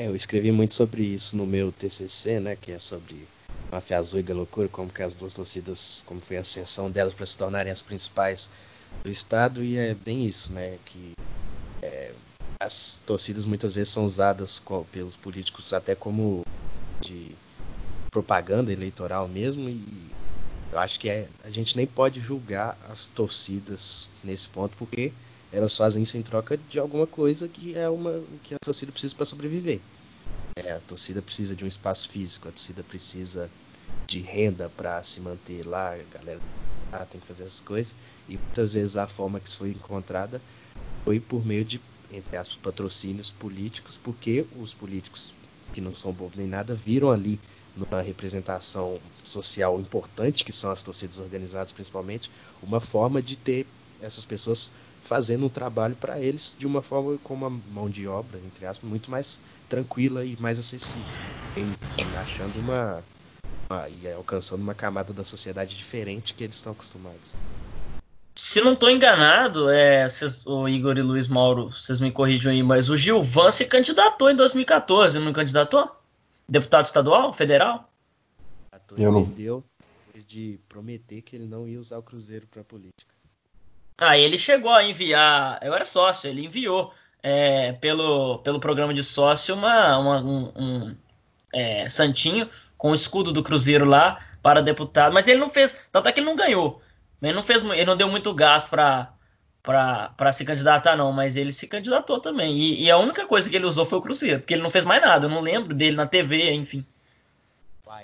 [0.00, 3.28] É, eu escrevi muito sobre isso no meu TCC, né, que é sobre
[3.70, 7.26] Máfia Azul e Galocura, como que as duas torcidas, como foi a ascensão delas para
[7.26, 8.48] se tornarem as principais
[9.04, 11.12] do estado, e é bem isso, né, que
[11.82, 12.14] é,
[12.58, 16.46] as torcidas muitas vezes são usadas pelos políticos até como
[17.02, 17.36] de
[18.10, 19.84] propaganda eleitoral mesmo, e
[20.72, 25.12] eu acho que é, a gente nem pode julgar as torcidas nesse ponto, porque
[25.52, 29.14] elas fazem isso em troca de alguma coisa que é uma que a torcida precisa
[29.16, 29.80] para sobreviver.
[30.56, 33.50] É, a torcida precisa de um espaço físico, a torcida precisa
[34.06, 36.40] de renda para se manter lá, a galera
[36.92, 37.94] ah, tem que fazer essas coisas.
[38.28, 40.40] E muitas vezes a forma que isso foi encontrada
[41.04, 41.80] foi por meio de,
[42.12, 45.34] entre aspas, patrocínios políticos, porque os políticos
[45.72, 47.40] que não são bobos nem nada viram ali
[47.76, 52.30] numa representação social importante, que são as torcidas organizadas principalmente,
[52.62, 53.66] uma forma de ter
[54.02, 54.72] essas pessoas
[55.02, 58.88] fazendo um trabalho para eles de uma forma com uma mão de obra, entre aspas,
[58.88, 61.06] muito mais tranquila e mais acessível,
[62.20, 63.02] achando uma,
[63.68, 67.36] uma e alcançando uma camada da sociedade diferente que eles estão acostumados.
[68.34, 72.62] Se não estou enganado, é, cês, o Igor e Luiz Mauro, vocês me corrijam aí,
[72.62, 75.90] mas o Gilvan se candidatou em 2014, não candidatou?
[76.48, 77.88] Deputado estadual, federal?
[78.96, 79.22] Eu não...
[79.22, 79.64] deu
[80.26, 83.14] de prometer que ele não ia usar o Cruzeiro para política.
[84.00, 86.90] Ah, ele chegou a enviar, eu era sócio, ele enviou
[87.22, 90.96] é, pelo, pelo programa de sócio uma, uma um, um
[91.52, 92.48] é, santinho
[92.78, 96.20] com o escudo do Cruzeiro lá para deputado, mas ele não fez, tanto é que
[96.20, 96.80] ele não ganhou,
[97.20, 99.12] ele não fez, ele não deu muito gás para
[99.62, 103.54] para se candidatar não, mas ele se candidatou também e, e, a única coisa que
[103.54, 105.94] ele usou foi o Cruzeiro, porque ele não fez mais nada, eu não lembro dele
[105.94, 106.82] na TV, enfim.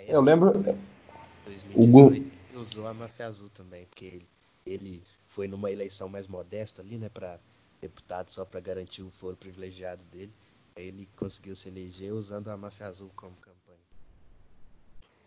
[0.07, 4.29] Eu lembro 2018 ele usou a Mafia Azul também, porque ele
[4.67, 7.39] ele foi numa eleição mais modesta ali, né, para
[7.81, 10.33] deputado só para garantir o foro privilegiado dele.
[10.75, 13.79] Aí ele conseguiu se eleger usando a máfia azul como campanha.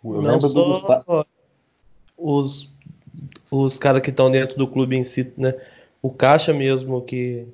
[0.04, 1.26] Eu Não lembro do Gustavo.
[2.18, 2.70] Os,
[3.50, 5.54] os caras que estão dentro do clube em si, né?
[6.02, 7.48] O Caixa mesmo, que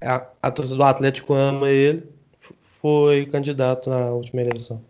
[0.00, 2.08] a, a torcida do Atlético ama ele,
[2.80, 4.82] foi candidato na última eleição.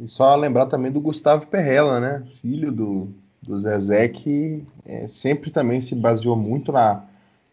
[0.00, 2.24] E só lembrar também do Gustavo Perrella, né?
[2.40, 3.08] Filho do,
[3.42, 7.04] do Zezé, que é, sempre também se baseou muito na.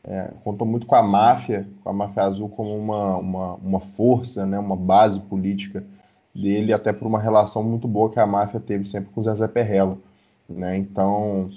[0.01, 4.45] É, contou muito com a máfia, com a máfia azul como uma, uma, uma força,
[4.45, 4.57] né?
[4.57, 5.83] uma base política
[6.33, 9.49] dele, até por uma relação muito boa que a máfia teve sempre com o Zezé
[9.49, 9.97] Perrella.
[10.47, 10.77] Né?
[10.77, 11.49] Então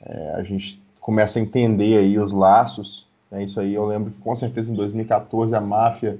[0.00, 3.06] é, a gente começa a entender aí os laços.
[3.30, 3.44] Né?
[3.44, 6.18] Isso aí eu lembro que com certeza em 2014 a máfia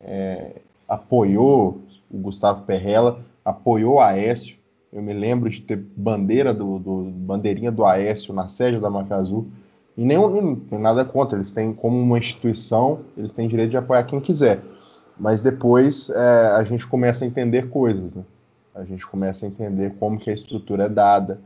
[0.00, 0.52] é,
[0.88, 4.56] apoiou o Gustavo Perrella apoiou Aécio.
[4.92, 9.16] Eu me lembro de ter bandeira do, do bandeirinha do Aécio na sede da Máfia
[9.16, 9.48] Azul.
[9.96, 14.20] E nenhum, nada contra, eles têm como uma instituição, eles têm direito de apoiar quem
[14.20, 14.60] quiser.
[15.18, 18.22] Mas depois é, a gente começa a entender coisas, né?
[18.74, 21.40] A gente começa a entender como que a estrutura é dada,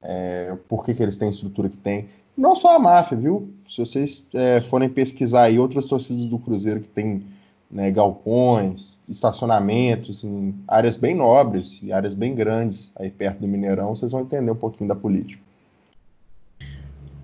[0.00, 2.08] é, por que, que eles têm a estrutura que tem.
[2.36, 3.50] Não só a máfia, viu?
[3.68, 7.24] Se vocês é, forem pesquisar aí outras torcidas do Cruzeiro que tem
[7.70, 13.94] né, galpões, estacionamentos em áreas bem nobres e áreas bem grandes aí perto do Mineirão,
[13.94, 15.44] vocês vão entender um pouquinho da política.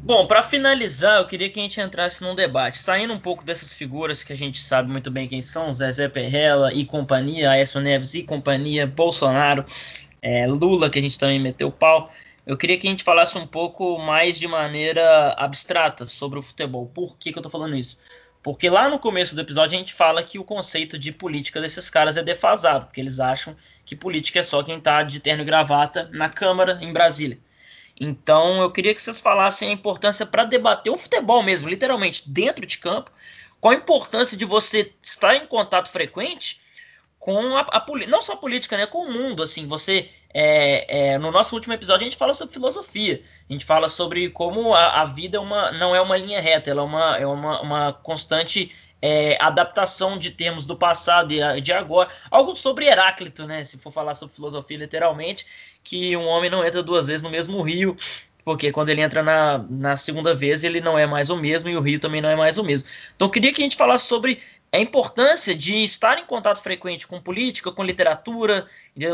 [0.04, 3.72] Bom, para finalizar, eu queria que a gente entrasse num debate, saindo um pouco dessas
[3.72, 8.14] figuras que a gente sabe muito bem quem são, Zezé Perrella e companhia, Aécio Neves
[8.14, 9.64] e companhia, Bolsonaro,
[10.20, 12.10] é, Lula, que a gente também meteu pau.
[12.44, 16.90] Eu queria que a gente falasse um pouco mais de maneira abstrata sobre o futebol.
[16.92, 17.96] Por que, que eu estou falando isso?
[18.42, 21.88] Porque lá no começo do episódio a gente fala que o conceito de política desses
[21.88, 25.46] caras é defasado, porque eles acham que política é só quem está de terno e
[25.46, 27.38] gravata na Câmara em Brasília.
[28.00, 32.66] Então eu queria que vocês falassem a importância para debater o futebol mesmo, literalmente dentro
[32.66, 33.12] de campo,
[33.60, 36.61] qual a importância de você estar em contato frequente
[37.22, 41.18] com a, a não só a política, né, com o mundo, assim, você é, é,
[41.18, 45.02] no nosso último episódio a gente fala sobre filosofia, a gente fala sobre como a,
[45.02, 47.92] a vida é uma, não é uma linha reta, ela é uma, é uma, uma
[47.92, 53.78] constante é, adaptação de termos do passado e de agora, algo sobre Heráclito, né, se
[53.78, 55.46] for falar sobre filosofia literalmente,
[55.84, 57.96] que um homem não entra duas vezes no mesmo rio,
[58.44, 61.76] porque quando ele entra na, na segunda vez ele não é mais o mesmo e
[61.76, 62.88] o rio também não é mais o mesmo.
[63.14, 64.40] Então eu queria que a gente falasse sobre
[64.72, 68.66] a importância de estar em contato frequente com política, com literatura,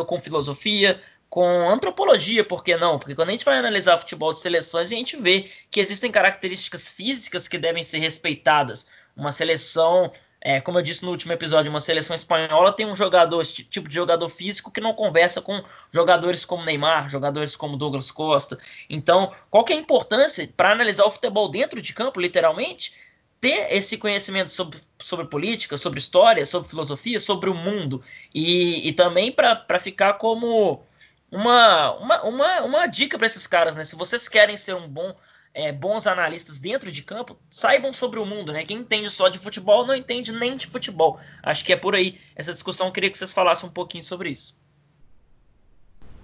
[0.07, 2.99] com filosofia, com antropologia, por que não?
[2.99, 6.89] Porque quando a gente vai analisar futebol de seleções, a gente vê que existem características
[6.89, 8.87] físicas que devem ser respeitadas.
[9.15, 13.43] Uma seleção, é, como eu disse no último episódio, uma seleção espanhola tem um jogador,
[13.43, 18.11] esse tipo de jogador físico que não conversa com jogadores como Neymar, jogadores como Douglas
[18.11, 18.59] Costa.
[18.89, 22.93] Então, qual que é a importância para analisar o futebol dentro de campo, literalmente?
[23.41, 28.03] Ter esse conhecimento sobre, sobre política, sobre história, sobre filosofia, sobre o mundo
[28.35, 30.83] e, e também para ficar como
[31.31, 33.85] uma, uma, uma, uma dica para esses caras, né?
[33.85, 35.15] Se vocês querem ser um bom
[35.55, 38.65] é, bons analistas dentro de campo, saibam sobre o mundo, né?
[38.65, 41.19] Quem entende só de futebol não entende nem de futebol.
[41.43, 42.93] Acho que é por aí essa discussão.
[42.93, 44.55] Queria que vocês falassem um pouquinho sobre isso.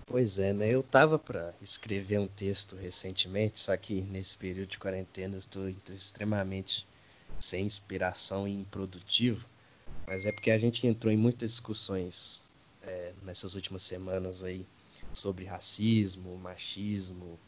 [0.06, 0.68] Pois é, né?
[0.68, 5.68] Eu tava para escrever um texto recentemente, só que nesse período de quarentena eu estou
[5.68, 6.86] extremamente
[7.44, 9.46] sem inspiração e improdutivo,
[10.06, 12.50] mas é porque a gente entrou em muitas discussões
[12.82, 14.66] é, nessas últimas semanas aí
[15.12, 17.38] sobre racismo, machismo,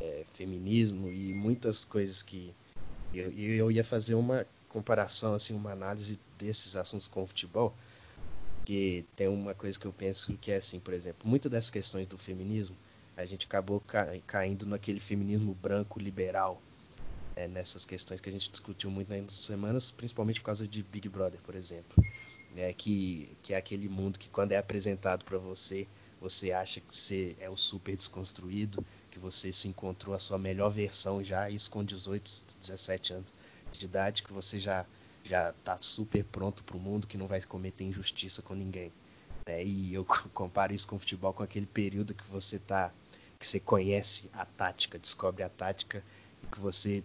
[0.00, 2.54] é, feminismo e muitas coisas que
[3.12, 7.72] eu, eu ia fazer uma comparação, assim, uma análise desses assuntos com o futebol,
[8.64, 12.08] que tem uma coisa que eu penso que é assim, por exemplo, muitas dessas questões
[12.08, 12.76] do feminismo,
[13.16, 16.60] a gente acabou ca caindo naquele feminismo branco liberal,
[17.36, 21.08] é, nessas questões que a gente discutiu muito nas semanas, principalmente por causa de Big
[21.08, 22.04] Brother, por exemplo.
[22.56, 25.88] É, que, que é aquele mundo que quando é apresentado para você,
[26.20, 30.70] você acha que você é o super desconstruído, que você se encontrou a sua melhor
[30.70, 33.34] versão já, isso com 18, 17 anos
[33.72, 34.86] de idade, que você já
[35.24, 38.92] já está super pronto para o mundo, que não vai cometer injustiça com ninguém.
[39.46, 42.92] É, e eu comparo isso com o futebol, com aquele período que você tá,
[43.38, 46.04] que você conhece a tática, descobre a tática,
[46.44, 47.02] que você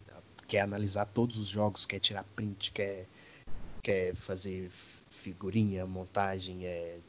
[0.47, 3.07] quer analisar todos os jogos, quer tirar print, quer,
[3.81, 6.99] quer fazer figurinha, montagem, é,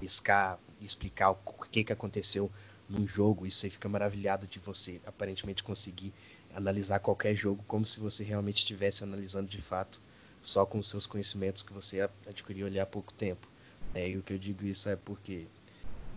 [0.00, 1.36] piscar, explicar o
[1.70, 2.50] que, que aconteceu
[2.88, 6.14] num jogo, e você fica maravilhado de você aparentemente conseguir
[6.54, 10.00] analisar qualquer jogo como se você realmente estivesse analisando de fato
[10.40, 13.46] só com os seus conhecimentos que você adquiriu ali há pouco tempo.
[13.94, 15.46] É, e o que eu digo isso é porque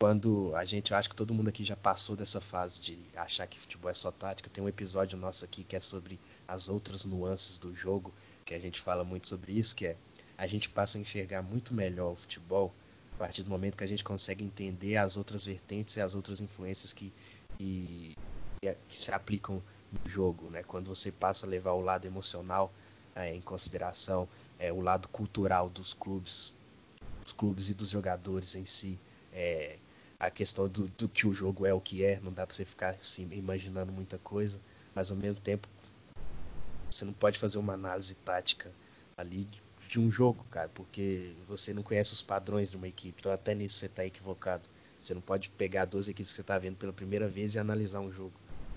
[0.02, 3.60] quando a gente acha que todo mundo aqui já passou dessa fase de achar que
[3.60, 7.60] futebol é só tática, tem um episódio nosso aqui que é sobre as outras nuances
[7.60, 8.12] do jogo,
[8.43, 9.95] que a gente fala muito sobre isso, que é
[10.36, 12.74] a gente passa a enxergar muito melhor o futebol
[13.14, 16.41] a partir do momento que a gente consegue entender as outras vertentes e as outras
[16.41, 17.14] influências que,
[17.60, 18.18] que,
[18.60, 20.64] que se aplicam no jogo, né?
[20.64, 22.74] Quando você passa a levar o lado emocional
[23.16, 24.28] é, em consideração,
[24.58, 26.56] é, o lado cultural dos clubes,
[27.24, 28.97] dos clubes e dos jogadores em si,
[29.32, 29.78] é,
[30.22, 32.63] a questão do, do, que o jogo é o que é, não dá para você
[32.63, 34.61] ficar assim imaginando muita coisa,
[34.93, 35.67] mas ao mesmo tempo
[36.91, 38.72] você não pode fazer uma análise tática
[39.17, 39.47] ali
[39.88, 43.55] de um jogo, cara, porque você não conhece os padrões de uma equipe, então até
[43.55, 44.69] nisso você está equivocado.
[45.01, 48.01] Você não pode pegar duas equipes que você está vendo pela primeira vez e analisar
[48.01, 48.34] um jogo.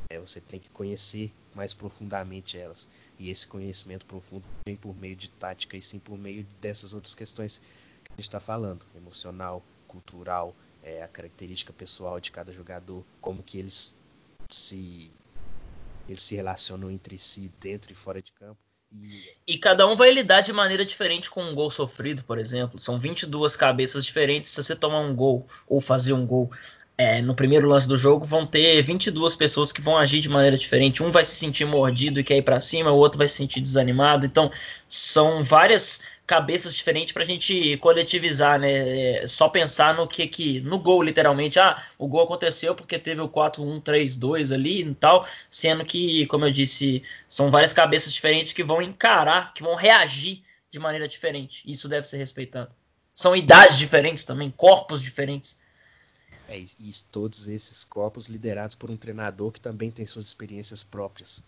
[0.09, 2.89] É, você tem que conhecer mais profundamente elas.
[3.19, 7.15] E esse conhecimento profundo vem por meio de tática e sim por meio dessas outras
[7.15, 7.59] questões
[8.03, 13.43] que a gente está falando, emocional, cultural, é, a característica pessoal de cada jogador, como
[13.43, 13.99] que eles
[14.49, 15.11] se
[16.07, 18.59] eles se relacionam entre si dentro e fora de campo.
[18.93, 19.55] E...
[19.55, 22.79] e cada um vai lidar de maneira diferente com um gol sofrido, por exemplo.
[22.79, 24.51] São 22 cabeças diferentes.
[24.51, 26.51] Se você tomar um gol ou fazer um gol
[26.97, 30.57] é, no primeiro lance do jogo, vão ter 22 pessoas que vão agir de maneira
[30.57, 31.03] diferente.
[31.03, 33.61] Um vai se sentir mordido e quer ir para cima, o outro vai se sentir
[33.61, 34.27] desanimado.
[34.27, 34.51] Então,
[34.89, 39.23] são várias cabeças diferentes para a gente coletivizar, né?
[39.23, 43.21] É, só pensar no que que no gol literalmente, ah, o gol aconteceu porque teve
[43.21, 48.65] o 4-1-3-2 ali e tal, sendo que, como eu disse, são várias cabeças diferentes que
[48.65, 51.63] vão encarar, que vão reagir de maneira diferente.
[51.71, 52.75] Isso deve ser respeitado.
[53.15, 55.59] São idades diferentes também, corpos diferentes.
[56.49, 61.43] É, e todos esses corpos liderados por um treinador que também tem suas experiências próprias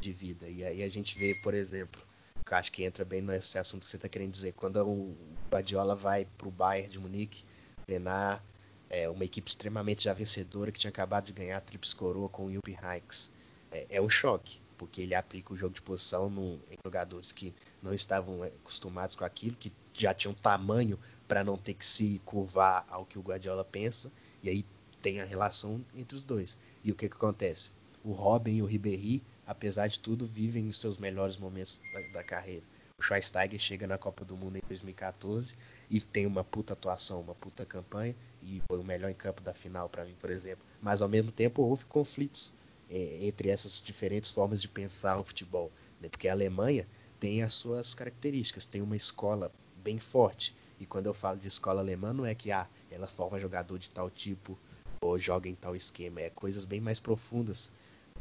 [0.00, 0.48] de vida.
[0.48, 2.00] E aí a gente vê, por exemplo,
[2.48, 5.14] que acho que entra bem nesse assunto que você está querendo dizer, quando o
[5.50, 7.44] Guardiola vai para o Bayern de Munique
[7.86, 8.42] treinar
[8.88, 12.46] é, uma equipe extremamente já vencedora que tinha acabado de ganhar a Trips Coroa com
[12.46, 13.30] o Jupp Heynckes.
[13.70, 17.54] É, é, um choque, porque ele aplica o jogo de posição no, em jogadores que
[17.82, 22.86] não estavam acostumados com aquilo, que já tinham tamanho para não ter que se curvar
[22.88, 24.10] ao que o Guardiola pensa,
[24.42, 24.64] e aí
[25.02, 26.56] tem a relação entre os dois.
[26.82, 27.72] E o que, que acontece?
[28.02, 32.22] O Robin e o Ribéry apesar de tudo, vivem os seus melhores momentos da, da
[32.22, 32.62] carreira.
[32.98, 35.56] O Schweinsteiger chega na Copa do Mundo em 2014
[35.88, 39.54] e tem uma puta atuação, uma puta campanha e foi o melhor em campo da
[39.54, 40.64] final para mim, por exemplo.
[40.82, 42.52] Mas ao mesmo tempo houve conflitos
[42.90, 46.08] é, entre essas diferentes formas de pensar o futebol, né?
[46.10, 46.86] porque a Alemanha
[47.18, 50.54] tem as suas características, tem uma escola bem forte.
[50.78, 53.88] E quando eu falo de escola alemã, não é que ah, ela forma jogador de
[53.88, 54.58] tal tipo
[55.00, 57.72] ou joga em tal esquema, é coisas bem mais profundas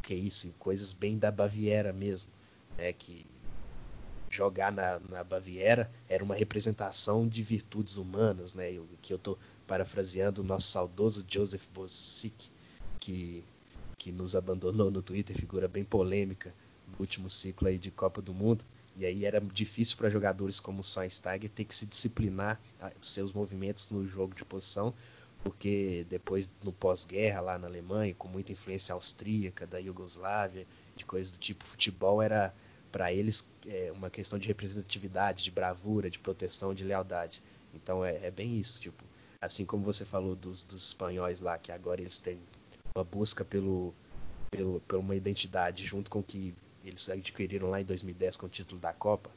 [0.07, 2.29] que é isso, coisas bem da Baviera mesmo,
[2.77, 3.25] né, que
[4.29, 9.37] jogar na, na Baviera era uma representação de virtudes humanas, né, eu, que eu estou
[9.67, 12.49] parafraseando o nosso saudoso Joseph Bossick,
[13.01, 13.43] que,
[13.97, 16.55] que nos abandonou no Twitter, figura bem polêmica
[16.87, 18.63] no último ciclo aí de Copa do Mundo,
[18.95, 23.33] e aí era difícil para jogadores como o Schweinsteiger ter que se disciplinar tá, seus
[23.33, 24.93] movimentos no jogo de posição,
[25.47, 31.31] porque depois no pós-guerra lá na Alemanha, com muita influência austríaca, da Iugoslávia, de coisas
[31.31, 32.53] do tipo, futebol era
[32.91, 37.41] para eles é, uma questão de representatividade, de bravura, de proteção, de lealdade.
[37.73, 39.05] Então é, é bem isso, tipo,
[39.39, 42.37] assim como você falou dos, dos, espanhóis lá, que agora eles têm
[42.93, 43.93] uma busca pelo,
[44.51, 48.49] pelo, por uma identidade junto com o que eles adquiriram lá em 2010 com o
[48.49, 49.31] título da Copa,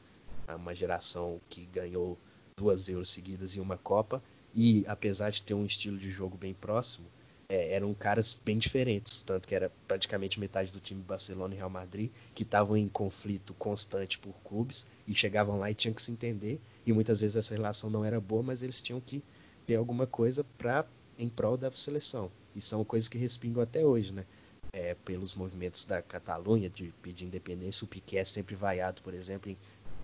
[0.57, 2.17] uma geração que ganhou
[2.57, 4.21] duas euros seguidas e uma Copa,
[4.53, 7.07] e apesar de ter um estilo de jogo bem próximo,
[7.51, 11.69] é, eram caras bem diferentes, tanto que era praticamente metade do time Barcelona e Real
[11.69, 16.13] Madrid que estavam em conflito constante por clubes e chegavam lá e tinham que se
[16.13, 19.21] entender e muitas vezes essa relação não era boa, mas eles tinham que
[19.65, 20.85] ter alguma coisa para
[21.19, 24.25] em prol da seleção e são coisas que respingam até hoje, né?
[24.73, 29.51] É, pelos movimentos da Catalunha de pedir independência, o Piquet é sempre vaiado, por exemplo,
[29.51, 29.57] em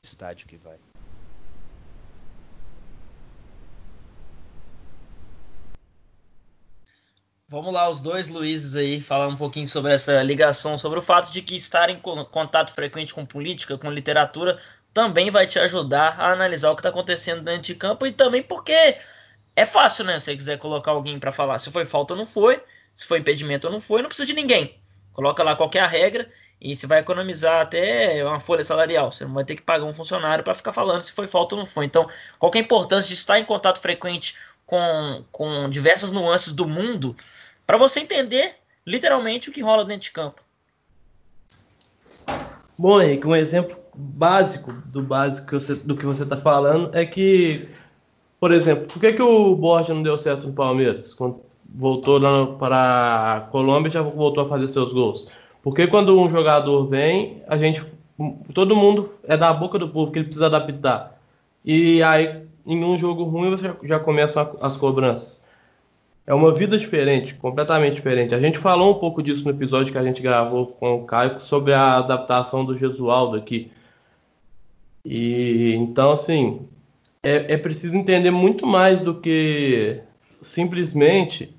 [0.04, 0.78] estádio que vai.
[7.50, 11.32] Vamos lá, os dois Luizes aí, falar um pouquinho sobre essa ligação, sobre o fato
[11.32, 14.60] de que estar em contato frequente com política, com literatura,
[14.94, 18.44] também vai te ajudar a analisar o que está acontecendo dentro de campo e também
[18.44, 18.98] porque
[19.56, 20.20] é fácil, né?
[20.20, 22.62] Se você quiser colocar alguém para falar se foi falta ou não foi,
[22.94, 24.78] se foi impedimento ou não foi, não precisa de ninguém.
[25.14, 26.30] Coloca lá qualquer regra
[26.60, 29.10] e você vai economizar até uma folha salarial.
[29.10, 31.60] Você não vai ter que pagar um funcionário para ficar falando se foi falta ou
[31.60, 31.86] não foi.
[31.86, 34.36] Então, qual é a importância de estar em contato frequente
[34.66, 37.16] com, com diversas nuances do mundo
[37.68, 38.56] para você entender
[38.86, 40.42] literalmente o que rola dentro de campo.
[42.78, 47.06] Bom, Henrique, um exemplo básico do básico que você, do que você está falando é
[47.06, 47.68] que,
[48.40, 51.14] por exemplo, por que, que o Borja não deu certo no Palmeiras?
[51.14, 55.28] Quando voltou lá para a Colômbia já voltou a fazer seus gols.
[55.62, 57.82] Porque quando um jogador vem, a gente.
[58.54, 61.20] Todo mundo é da boca do povo que ele precisa adaptar.
[61.64, 65.37] E aí, em um jogo ruim, você já começa as cobranças.
[66.28, 68.36] É uma vida diferente, completamente diferente.
[68.36, 71.40] A gente falou um pouco disso no episódio que a gente gravou com o Caio
[71.40, 73.72] sobre a adaptação do Jesualdo aqui.
[75.06, 76.68] E então, assim,
[77.24, 80.02] é, é preciso entender muito mais do que
[80.42, 81.56] simplesmente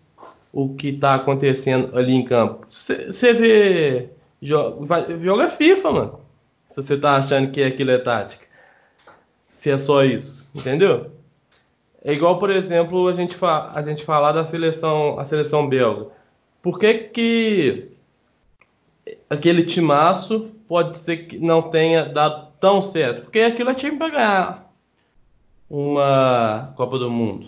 [0.53, 2.67] o que está acontecendo ali em campo.
[2.71, 4.11] Você vê.
[4.43, 6.21] Joga, joga FIFA, mano.
[6.69, 8.47] Se você tá achando que aquilo é tática.
[9.51, 11.11] Se é só isso, entendeu?
[12.05, 16.07] É igual, por exemplo, a gente, fa a gente falar da seleção, a seleção belga.
[16.63, 17.89] Por que, que
[19.29, 23.23] aquele timaço pode ser que não tenha dado tão certo?
[23.23, 24.73] Porque aquilo é time para ganhar
[25.69, 27.47] uma Copa do Mundo.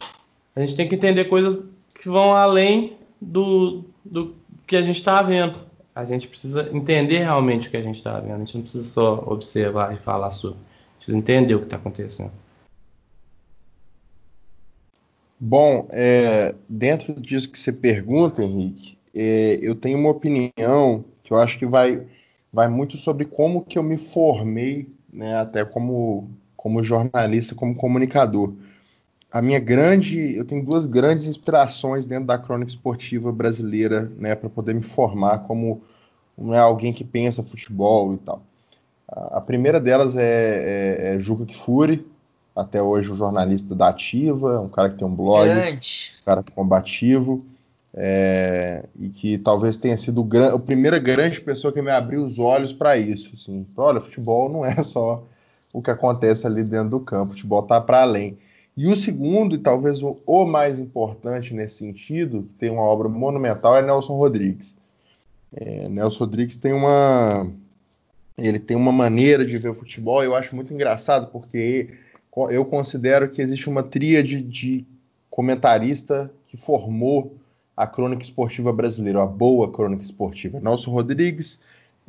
[0.54, 4.34] A gente tem que entender coisas que vão além do, do
[4.66, 5.58] que a gente está vendo.
[5.94, 8.34] A gente precisa entender realmente o que a gente está vendo.
[8.34, 10.58] A gente não precisa só observar e falar sobre.
[10.96, 12.32] Precisa entender o que está acontecendo.
[15.42, 21.38] Bom, é, dentro disso que você pergunta, Henrique, é, eu tenho uma opinião que eu
[21.38, 22.06] acho que vai,
[22.52, 28.52] vai muito sobre como que eu me formei, né, até como, como jornalista, como comunicador.
[29.32, 34.50] A minha grande, eu tenho duas grandes inspirações dentro da crônica esportiva brasileira, né, para
[34.50, 35.80] poder me formar como
[36.36, 38.42] não é alguém que pensa futebol e tal.
[39.08, 42.06] A primeira delas é, é, é Juca Kfouri,
[42.54, 46.12] até hoje um jornalista da Ativa, um cara que tem um blog, Grande.
[46.20, 47.44] um cara combativo,
[47.94, 52.72] é, e que talvez tenha sido a primeira grande pessoa que me abriu os olhos
[52.72, 53.32] para isso.
[53.34, 53.66] Assim.
[53.70, 55.24] Então, olha, futebol não é só
[55.72, 58.38] o que acontece ali dentro do campo, futebol está para além.
[58.76, 63.08] E o segundo, e talvez o, o, mais importante nesse sentido, que tem uma obra
[63.08, 64.76] monumental, é Nelson Rodrigues.
[65.52, 67.46] É, Nelson Rodrigues tem uma
[68.38, 71.90] ele tem uma maneira de ver o futebol, eu acho muito engraçado, porque
[72.50, 74.86] eu considero que existe uma tríade de
[75.28, 77.36] comentarista que formou
[77.76, 80.60] a crônica esportiva brasileira, a boa crônica esportiva.
[80.60, 81.60] Nelson Rodrigues,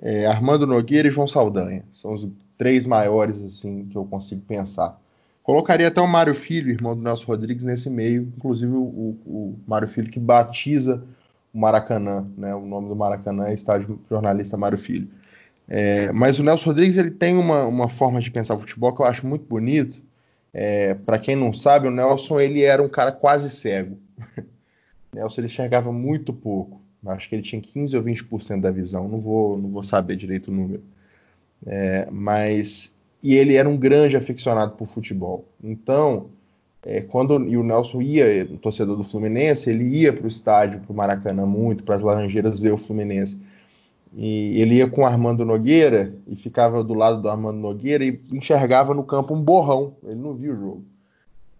[0.01, 1.85] é, Armando Nogueira e João Saldanha.
[1.93, 4.99] São os três maiores assim que eu consigo pensar.
[5.43, 9.87] Colocaria até o Mário Filho, irmão do Nelson Rodrigues, nesse meio, inclusive o, o Mário
[9.87, 11.03] Filho que batiza
[11.53, 12.53] o Maracanã, né?
[12.53, 15.07] O nome do Maracanã é Estádio Jornalista Mário Filho.
[15.67, 19.01] É, mas o Nelson Rodrigues ele tem uma, uma forma de pensar o futebol que
[19.01, 20.01] eu acho muito bonito,
[20.53, 23.97] é, para quem não sabe, o Nelson ele era um cara quase cego.
[25.13, 26.81] Nelson ele enxergava muito pouco.
[27.05, 30.49] Acho que ele tinha 15 ou 20% da visão, não vou, não vou saber direito
[30.49, 30.83] o número.
[31.65, 35.45] É, mas e ele era um grande aficionado por futebol.
[35.63, 36.29] Então,
[36.83, 40.91] é, quando e o Nelson ia, torcedor do Fluminense, ele ia para o estádio, para
[40.91, 43.39] o Maracanã muito, para as Laranjeiras ver o Fluminense.
[44.13, 48.21] E ele ia com o Armando Nogueira e ficava do lado do Armando Nogueira e
[48.31, 49.95] enxergava no campo um borrão.
[50.03, 50.85] Ele não via o jogo.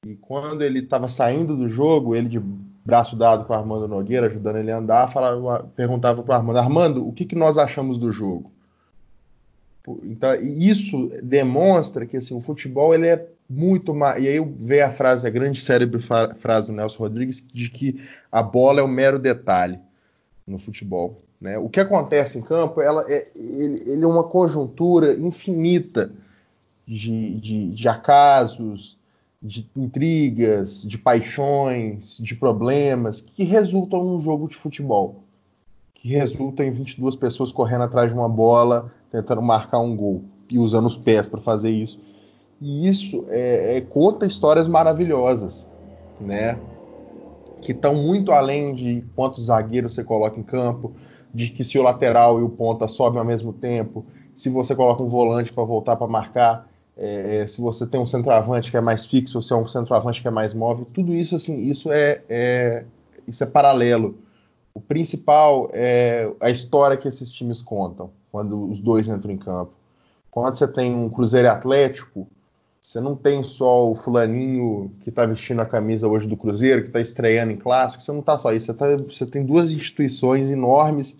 [0.06, 2.40] E quando ele estava saindo do jogo, ele de
[2.84, 6.60] braço dado com o Armando Nogueira, ajudando ele a andar, falava, perguntava para o Armando:
[6.60, 8.52] Armando, o que, que nós achamos do jogo?
[10.04, 14.22] Então, isso demonstra que assim, o futebol ele é muito mais.
[14.22, 18.44] E aí veio a frase, a grande cérebro frase do Nelson Rodrigues, de que a
[18.44, 19.80] bola é um mero detalhe
[20.46, 21.22] no futebol.
[21.40, 21.58] Né?
[21.58, 26.12] O que acontece em campo ela é, ele, ele é uma conjuntura infinita
[26.86, 29.00] de, de, de acasos,
[29.42, 35.24] de intrigas, de paixões, de problemas que resultam num jogo de futebol,
[35.96, 40.60] que resulta em 22 pessoas correndo atrás de uma bola, tentando marcar um gol e
[40.60, 42.00] usando os pés para fazer isso.
[42.60, 45.66] E isso é, é, conta histórias maravilhosas,
[46.20, 46.60] né?
[47.72, 50.92] Que estão muito além de quantos zagueiros você coloca em campo,
[51.34, 54.06] de que se o lateral e o ponta sobem ao mesmo tempo,
[54.36, 56.68] se você coloca um volante para voltar para marcar,
[56.98, 60.22] é, é, se você tem um centroavante que é mais fixo, se é um centroavante
[60.22, 62.84] que é mais móvel, tudo isso assim, isso é, é
[63.26, 64.18] isso é paralelo.
[64.74, 69.72] O principal é a história que esses times contam quando os dois entram em campo.
[70.30, 72.28] Quando você tem um Cruzeiro Atlético,
[72.82, 76.88] você não tem só o fulaninho que está vestindo a camisa hoje do Cruzeiro, que
[76.88, 80.50] está estreando em clássico, você não está só isso, você, tá, você, tem duas instituições
[80.50, 81.20] enormes,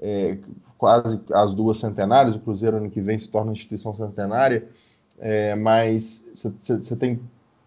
[0.00, 0.38] é,
[0.78, 4.68] quase as duas centenárias, o Cruzeiro ano que vem se torna uma instituição centenária,
[5.18, 7.20] é, mas você, tem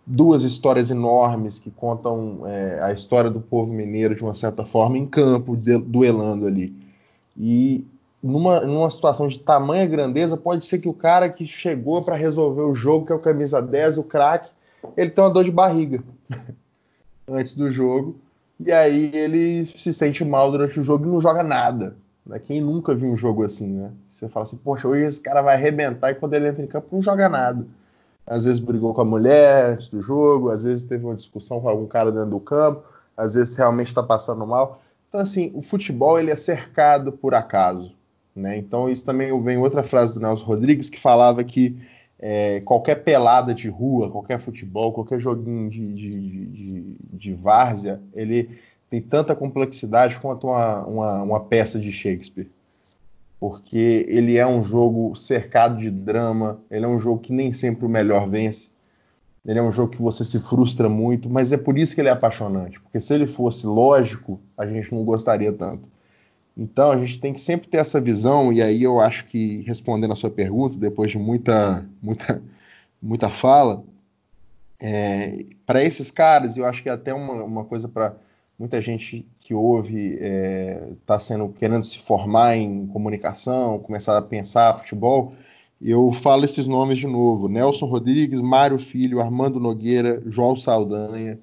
[0.08, 4.98] duas histórias enormes que contam é, a história do povo mineiro de uma certa forma
[4.98, 6.74] em campo, de, duelando ali.
[7.38, 7.86] E
[8.24, 12.62] numa, numa situação de tamanha grandeza, pode ser que o cara que chegou para resolver
[12.62, 14.50] o jogo, que é o camisa 10, o craque,
[14.96, 16.02] ele tem uma dor de barriga
[17.28, 18.16] antes do jogo,
[18.58, 21.98] e aí ele se sente mal durante o jogo e não joga nada.
[22.26, 22.40] Né?
[22.40, 23.92] Quem nunca viu um jogo assim, né?
[24.10, 26.88] Você fala assim, poxa, hoje esse cara vai arrebentar e quando ele entra em campo
[26.94, 27.66] não joga nada.
[28.26, 31.68] Às vezes brigou com a mulher antes do jogo, às vezes teve uma discussão com
[31.68, 32.84] algum cara dentro do campo,
[33.18, 34.82] às vezes realmente está passando mal.
[35.10, 37.92] Então, assim, o futebol ele é cercado por acaso.
[38.36, 38.58] Né?
[38.58, 41.78] Então, isso também vem outra frase do Nelson Rodrigues que falava que
[42.20, 48.50] é, qualquer pelada de rua, qualquer futebol, qualquer joguinho de, de, de, de várzea, ele
[48.90, 52.50] tem tanta complexidade quanto uma, uma, uma peça de Shakespeare.
[53.40, 57.86] Porque ele é um jogo cercado de drama, ele é um jogo que nem sempre
[57.86, 58.70] o melhor vence.
[59.46, 62.08] Ele é um jogo que você se frustra muito, mas é por isso que ele
[62.08, 62.80] é apaixonante.
[62.80, 65.90] Porque se ele fosse lógico, a gente não gostaria tanto.
[66.56, 70.14] Então a gente tem que sempre ter essa visão, e aí eu acho que respondendo
[70.14, 72.42] a sua pergunta, depois de muita, muita,
[73.02, 73.84] muita fala,
[74.80, 78.16] é, para esses caras, eu acho que é até uma, uma coisa para
[78.58, 84.22] muita gente que ouve está é, tá sendo querendo se formar em comunicação, começar a
[84.22, 85.34] pensar futebol.
[85.82, 91.40] Eu falo esses nomes de novo: Nelson Rodrigues, Mário Filho, Armando Nogueira, João Saldanha,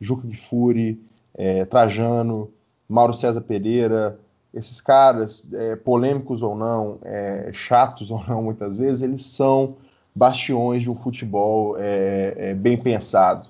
[0.00, 1.00] Juca Gifuri,
[1.34, 2.50] é, Trajano,
[2.88, 4.18] Mauro César Pereira,
[4.52, 9.76] esses caras, é, polêmicos ou não, é, chatos ou não, muitas vezes, eles são
[10.14, 13.48] bastiões de um futebol é, é, bem pensado.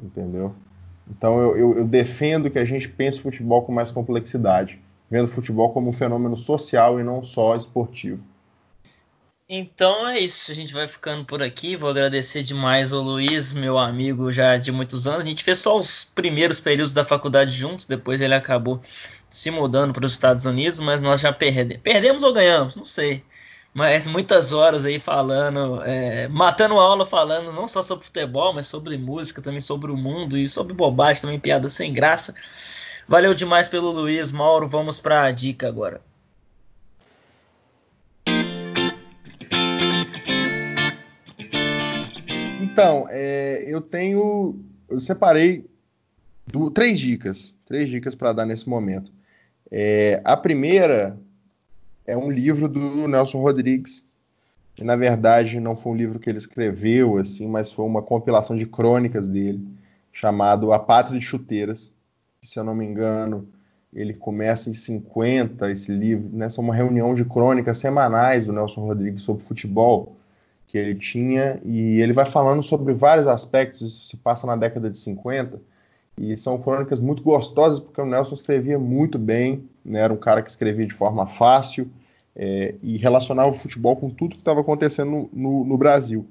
[0.00, 0.54] Entendeu?
[1.08, 5.72] Então eu, eu, eu, defendo que a gente pense futebol com mais complexidade, vendo futebol
[5.72, 8.22] como um fenômeno social e não só esportivo.
[9.48, 11.76] Então é isso, a gente vai ficando por aqui.
[11.76, 15.24] Vou agradecer demais ao Luiz, meu amigo já de muitos anos.
[15.24, 18.82] A gente fez só os primeiros períodos da faculdade juntos, depois ele acabou
[19.30, 21.82] se mudando para os Estados Unidos, mas nós já perdemos.
[21.82, 22.76] Perdemos ou ganhamos?
[22.76, 23.22] Não sei.
[23.74, 28.96] Mas muitas horas aí falando, é, matando aula falando não só sobre futebol, mas sobre
[28.96, 32.34] música, também sobre o mundo e sobre bobagem, também piada sem graça.
[33.06, 34.66] Valeu demais pelo Luiz, Mauro.
[34.66, 36.00] Vamos para a dica agora.
[42.62, 44.58] Então, é, eu tenho.
[44.88, 45.68] Eu separei
[46.46, 47.54] do, três dicas.
[47.64, 49.12] Três dicas para dar nesse momento.
[49.70, 51.18] É, a primeira
[52.06, 54.04] é um livro do Nelson Rodrigues.
[54.74, 58.54] Que, na verdade, não foi um livro que ele escreveu, assim, mas foi uma compilação
[58.54, 59.66] de crônicas dele,
[60.12, 61.92] chamado A Pátria de Chuteiras.
[62.40, 63.48] Que, se eu não me engano,
[63.92, 66.50] ele começa em 50, esse livro, né?
[66.50, 70.14] São uma reunião de crônicas semanais do Nelson Rodrigues sobre futebol
[70.66, 74.90] que ele tinha, e ele vai falando sobre vários aspectos, isso se passa na década
[74.90, 75.60] de 50,
[76.18, 80.42] e são crônicas muito gostosas, porque o Nelson escrevia muito bem, né, era um cara
[80.42, 81.88] que escrevia de forma fácil,
[82.34, 86.26] é, e relacionava o futebol com tudo que estava acontecendo no, no, no, Brasil.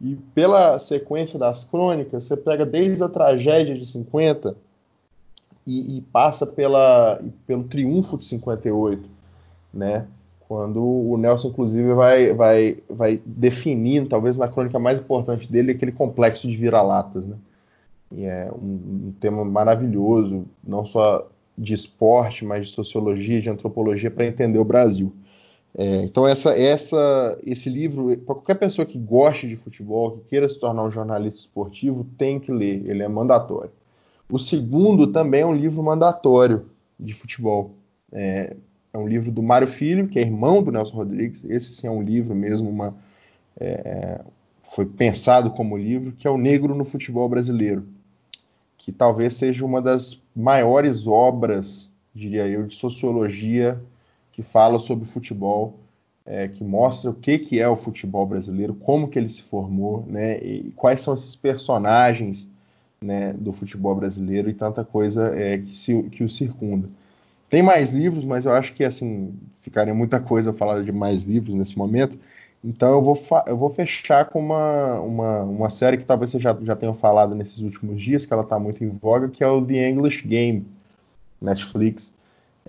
[0.00, 4.56] E pela sequência das crônicas, você pega desde a tragédia de 50
[5.66, 9.08] e, e passa pela, pelo triunfo de 58,
[9.72, 10.06] né?
[10.52, 15.92] quando o Nelson, inclusive, vai, vai, vai definindo, talvez na crônica mais importante dele, aquele
[15.92, 17.26] complexo de vira-latas.
[17.26, 17.36] Né?
[18.16, 24.10] E é um, um, tema maravilhoso, não só de esporte, mas de sociologia, de antropologia,
[24.10, 25.12] para entender o Brasil.
[25.74, 30.48] É, então, essa, essa, esse livro, para qualquer pessoa que goste de futebol, que queira
[30.48, 33.72] se tornar um jornalista esportivo, tem que ler, ele é mandatório.
[34.30, 36.66] O segundo também é um livro mandatório
[36.98, 37.74] de futebol.
[38.10, 38.56] É,
[38.92, 41.44] é um livro do Mário Filho, que é irmão do Nelson Rodrigues.
[41.44, 42.94] Esse sim é um livro mesmo, uma,
[43.58, 44.20] é,
[44.62, 47.86] foi pensado como livro, que é O Negro no Futebol Brasileiro,
[48.82, 53.80] que talvez seja uma das maiores obras, diria eu, de sociologia
[54.32, 55.78] que fala sobre futebol,
[56.26, 60.04] é, que mostra o que, que é o futebol brasileiro, como que ele se formou,
[60.08, 62.50] né, e quais são esses personagens
[63.00, 66.88] né, do futebol brasileiro e tanta coisa é, que, se, que o circunda.
[67.48, 71.54] Tem mais livros, mas eu acho que assim ficaria muita coisa falar de mais livros
[71.54, 72.18] nesse momento.
[72.64, 73.16] Então eu vou,
[73.46, 77.34] eu vou fechar com uma, uma, uma série que talvez vocês já, já tenham falado
[77.34, 80.66] nesses últimos dias, que ela está muito em voga, que é o The English Game,
[81.40, 82.14] Netflix.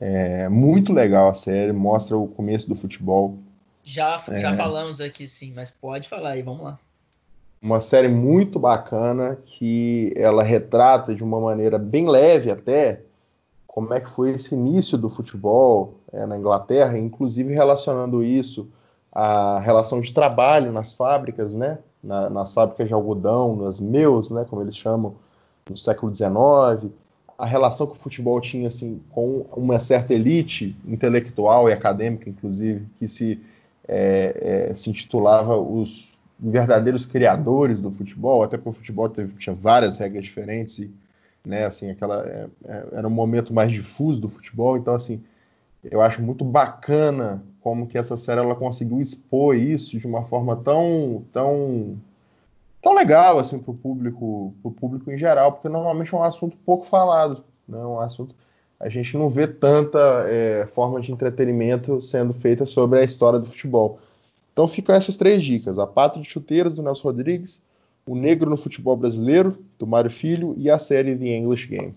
[0.02, 3.38] É muito legal a série, mostra o começo do futebol.
[3.84, 6.80] Já, já é, falamos aqui sim, mas pode falar aí, vamos lá.
[7.62, 13.02] Uma série muito bacana que ela retrata de uma maneira bem leve até
[13.68, 18.70] como é que foi esse início do futebol é, na Inglaterra, inclusive relacionando isso
[19.14, 21.80] à relação de trabalho nas fábricas, né?
[22.04, 24.46] Na, nas fábricas de algodão, nas meus, né?
[24.50, 25.16] Como eles chamam,
[25.70, 26.92] no século XIX,
[27.38, 32.86] a relação que o futebol tinha assim com uma certa elite intelectual e acadêmica, inclusive,
[33.00, 33.40] que se,
[33.88, 39.56] é, é, se intitulava os verdadeiros criadores do futebol, até porque o futebol teve, tinha
[39.56, 40.94] várias regras diferentes e
[41.46, 41.66] né?
[41.66, 45.22] Assim, aquela é, é, era um momento mais difuso do futebol, então assim,
[45.84, 50.56] eu acho muito bacana como que essa série ela conseguiu expor isso de uma forma
[50.58, 51.98] tão tão
[52.82, 56.58] tão legal assim para o público pro público em geral, porque normalmente é um assunto
[56.66, 57.78] pouco falado, né?
[57.78, 58.36] Um assunto
[58.80, 63.46] a gente não vê tanta é, forma de entretenimento sendo feita sobre a história do
[63.46, 64.00] futebol.
[64.52, 67.64] Então ficam essas três dicas: a Pátria de Chuteiras do Nelson Rodrigues,
[68.06, 71.96] o Negro no Futebol Brasileiro, do Mário Filho, e a série The English Game.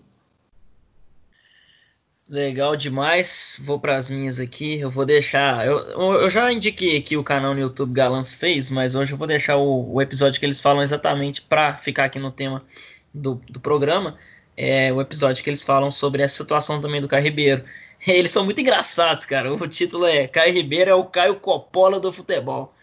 [2.29, 3.55] Legal demais.
[3.59, 4.79] Vou para as minhas aqui.
[4.79, 5.65] Eu vou deixar.
[5.65, 9.27] Eu, eu, já indiquei aqui o canal no YouTube Galãs fez, mas hoje eu vou
[9.27, 12.65] deixar o, o episódio que eles falam exatamente para ficar aqui no tema
[13.13, 14.17] do, do programa.
[14.57, 17.63] É o episódio que eles falam sobre a situação também do Caio Ribeiro.
[18.07, 19.53] Eles são muito engraçados, cara.
[19.53, 22.73] O título é Caio Ribeiro é o Caio Coppola do futebol.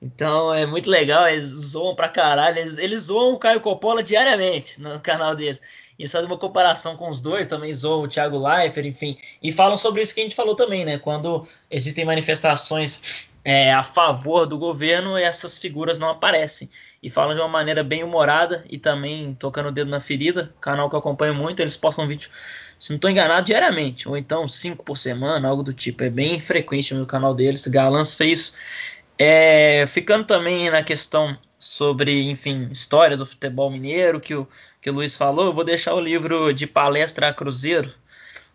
[0.00, 2.58] Então é muito legal, eles zoam pra caralho.
[2.58, 5.60] Eles, eles zoam o Caio Coppola diariamente no canal deles.
[5.98, 9.16] E fazem uma comparação com os dois, também zoam o Thiago Leifert, enfim.
[9.42, 10.98] E falam sobre isso que a gente falou também, né?
[10.98, 16.68] Quando existem manifestações é, a favor do governo, essas figuras não aparecem.
[17.02, 20.52] E falam de uma maneira bem humorada e também tocando o dedo na ferida.
[20.60, 22.28] Canal que eu acompanho muito, eles postam vídeo,
[22.78, 24.08] se não estou enganado, diariamente.
[24.08, 26.02] Ou então cinco por semana, algo do tipo.
[26.02, 27.66] É bem frequente no canal deles.
[27.68, 28.54] Galãs fez
[29.18, 31.38] É, ficando também na questão
[31.76, 34.48] sobre, enfim, história do futebol mineiro que o,
[34.80, 37.92] que o Luiz falou, eu vou deixar o livro de palestra a Cruzeiro,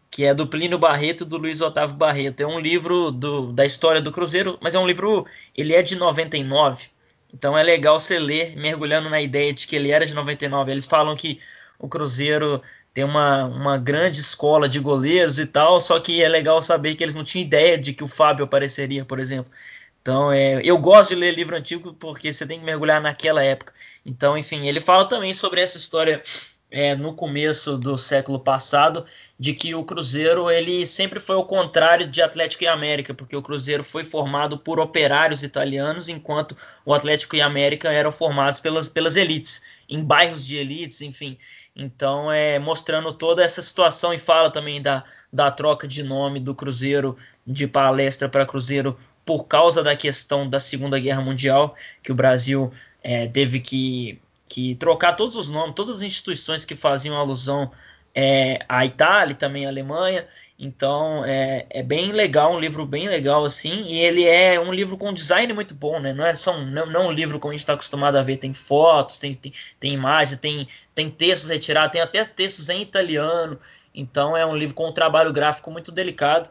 [0.09, 2.41] que é do Plínio Barreto e do Luiz Otávio Barreto.
[2.41, 5.25] É um livro do, da história do Cruzeiro, mas é um livro,
[5.55, 6.87] ele é de 99,
[7.33, 10.71] então é legal você ler, mergulhando na ideia de que ele era de 99.
[10.71, 11.39] Eles falam que
[11.79, 12.61] o Cruzeiro
[12.93, 17.03] tem uma, uma grande escola de goleiros e tal, só que é legal saber que
[17.03, 19.51] eles não tinham ideia de que o Fábio apareceria, por exemplo.
[20.01, 23.73] Então, é, eu gosto de ler livro antigo porque você tem que mergulhar naquela época.
[24.05, 26.23] Então, enfim, ele fala também sobre essa história
[26.71, 29.05] é, no começo do século passado,
[29.37, 33.41] de que o Cruzeiro ele sempre foi o contrário de Atlético e América, porque o
[33.41, 36.55] Cruzeiro foi formado por operários italianos, enquanto
[36.85, 41.37] o Atlético e América eram formados pelas, pelas elites, em bairros de elites, enfim.
[41.75, 46.55] Então, é mostrando toda essa situação e fala também da, da troca de nome do
[46.55, 52.15] Cruzeiro de palestra para Cruzeiro por causa da questão da Segunda Guerra Mundial, que o
[52.15, 52.71] Brasil
[53.03, 54.19] é, teve que,
[54.49, 57.71] que trocar todos os nomes, todas as instituições que faziam alusão
[58.13, 60.27] é, à Itália e também à Alemanha.
[60.63, 64.95] Então é, é, bem legal, um livro bem legal assim, e ele é um livro
[64.95, 66.13] com design muito bom, né?
[66.13, 68.37] Não é só um, não, não um livro como a gente está acostumado a ver,
[68.37, 73.59] tem fotos, tem, tem, tem imagens, tem, tem textos retirados, tem até textos em italiano.
[73.93, 76.47] Então é um livro com um trabalho gráfico muito delicado.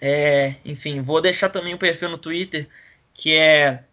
[0.00, 2.68] É, enfim, vou deixar também o perfil no Twitter
[3.12, 3.84] que é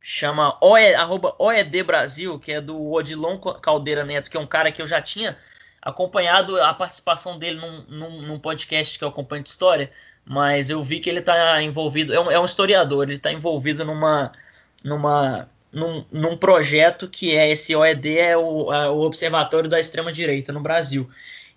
[0.00, 4.70] chama OE, arroba OED Brasil, que é do Odilon Caldeira Neto, que é um cara
[4.70, 5.36] que eu já tinha
[5.80, 9.90] acompanhado a participação dele num, num, num podcast que eu acompanho de história,
[10.24, 13.84] mas eu vi que ele está envolvido, é um, é um, historiador, ele está envolvido
[13.84, 14.32] numa,
[14.82, 20.10] numa, num, num, projeto que é esse OED, é o, é o Observatório da Extrema
[20.12, 21.10] Direita no Brasil.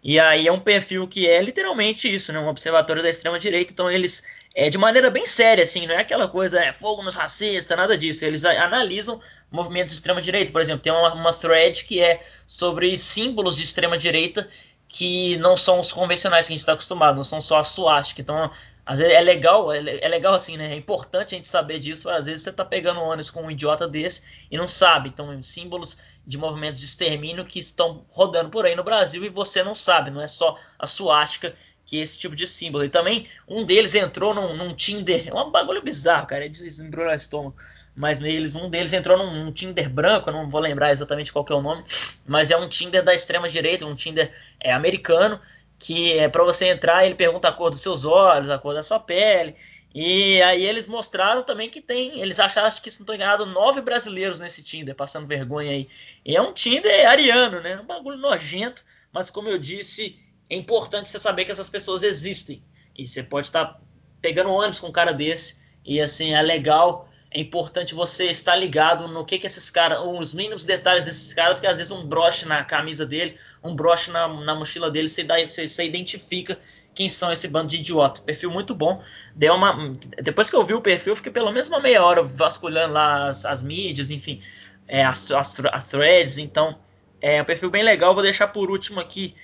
[0.08, 2.40] E aí é um perfil que é literalmente isso, né?
[2.40, 3.74] Um observatório da extrema direita.
[3.74, 4.24] Então eles,
[4.56, 7.98] é, de maneira bem séria, assim, não é aquela coisa, é fogo nos racistas, nada
[7.98, 8.24] disso.
[8.24, 9.20] Eles analisam
[9.52, 10.50] movimentos de extrema direita.
[10.50, 14.48] Por exemplo, tem uma, uma thread que é sobre símbolos de extrema direita
[14.88, 18.22] que não são os convencionais que a gente está acostumado, não são só a suástica.
[18.22, 18.50] Então
[18.88, 20.72] às vezes é legal, é, é, legal assim, né?
[20.72, 22.10] É importante a gente saber disso.
[22.10, 25.10] Às vezes você tá pegando ônibus com um idiota desse e não sabe.
[25.10, 29.62] Então, símbolos de movimentos de extermínio que estão rodando por aí no Brasil e você
[29.62, 30.10] não sabe.
[30.10, 31.54] Não é só a suástica
[31.86, 32.86] que é esse tipo de símbolo.
[32.86, 35.28] E também um deles entrou num, num Tinder.
[35.28, 36.46] É um bagulho bizarro, cara.
[36.46, 37.58] É desembrulhar o estômago.
[37.94, 41.44] Mas neles, um deles entrou num, num, Tinder branco, eu não vou lembrar exatamente qual
[41.50, 41.84] é o nome,
[42.28, 45.42] mas é um Tinder da extrema direita, um Tinder é, americano,
[45.80, 48.84] que é para você entrar, ele pergunta a cor dos seus olhos, a cor da
[48.84, 49.56] sua pele.
[49.94, 53.82] E aí eles mostraram também que tem, eles acharam que se não estou enganado, nove
[53.82, 55.88] brasileiros nesse Tinder, passando vergonha aí.
[56.26, 57.80] E é um Tinder ariano, né?
[57.80, 62.64] Um bagulho nojento, mas como eu disse, é importante você saber que essas pessoas existem.
[62.96, 63.80] E você pode estar tá
[64.22, 69.08] pegando ônibus com um cara desse, e assim, é legal é importante você estar ligado
[69.08, 72.48] no que que esses caras, os mínimos detalhes desses caras, porque às vezes um broche
[72.48, 76.58] na camisa dele, um broche na, na mochila dele, você, dá, você, você, identifica
[76.96, 78.22] quem são esse bando de idiota.
[78.22, 79.04] Perfil muito bom.
[79.36, 82.96] Deu uma, depois que eu vi o perfil, fiquei pelo menos uma meia hora vasculhando
[82.96, 84.42] lá as, as mídias, enfim,
[84.88, 86.40] é, as, as, as, threads.
[86.40, 86.80] Então,
[87.22, 88.16] é um perfil bem legal.
[88.16, 89.36] Vou deixar por último aqui.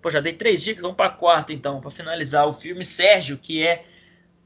[0.00, 2.48] Pô, já dei três dicas, vamos para quarta então, para finalizar.
[2.48, 3.84] O filme Sérgio, que é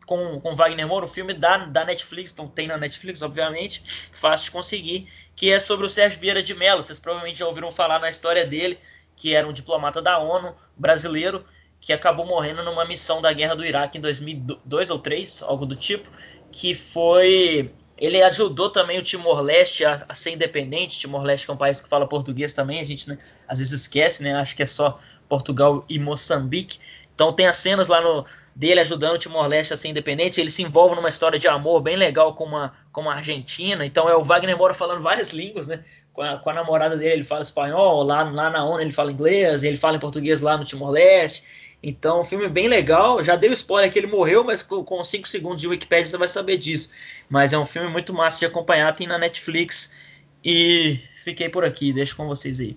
[0.09, 4.47] com, com Wagner Moura, um filme da, da Netflix, então tem na Netflix, obviamente, fácil
[4.47, 5.07] de conseguir,
[5.37, 6.83] que é sobre o Sérgio Vieira de Mello.
[6.83, 8.79] Vocês provavelmente já ouviram falar na história dele,
[9.15, 11.45] que era um diplomata da ONU brasileiro
[11.79, 15.77] que acabou morrendo numa missão da guerra do Iraque em 2002 ou 2003, algo do
[15.77, 16.11] tipo,
[16.51, 20.99] que foi ele ajudou também o Timor-Leste a, a, ser independente.
[20.99, 24.35] Timor-Leste é um país que fala português também, a gente né, às vezes esquece, né?
[24.37, 24.99] Acho que é só
[25.29, 26.79] Portugal e Moçambique.
[27.15, 28.25] Então tem as cenas lá no,
[28.59, 30.41] dele ajudando o Timor-Leste a ser independente.
[30.41, 33.87] Ele se envolve numa história de amor bem legal com uma, com uma Argentina.
[33.87, 35.85] Então é o Wagner Moura falando várias línguas, né?
[36.13, 39.13] Com a, com a namorada dele ele fala espanhol, lá, lá na ONU ele fala
[39.13, 41.69] inglês, ele fala em português lá no Timor-Leste.
[41.81, 43.23] Então, um filme bem legal.
[43.23, 46.57] Já deu spoiler que ele morreu, mas com 5 segundos de Wikipedia você vai saber
[46.57, 46.91] disso.
[47.31, 50.19] Mas é um filme muito massa de acompanhar, tem na Netflix.
[50.45, 52.77] E fiquei por aqui, deixo com vocês aí.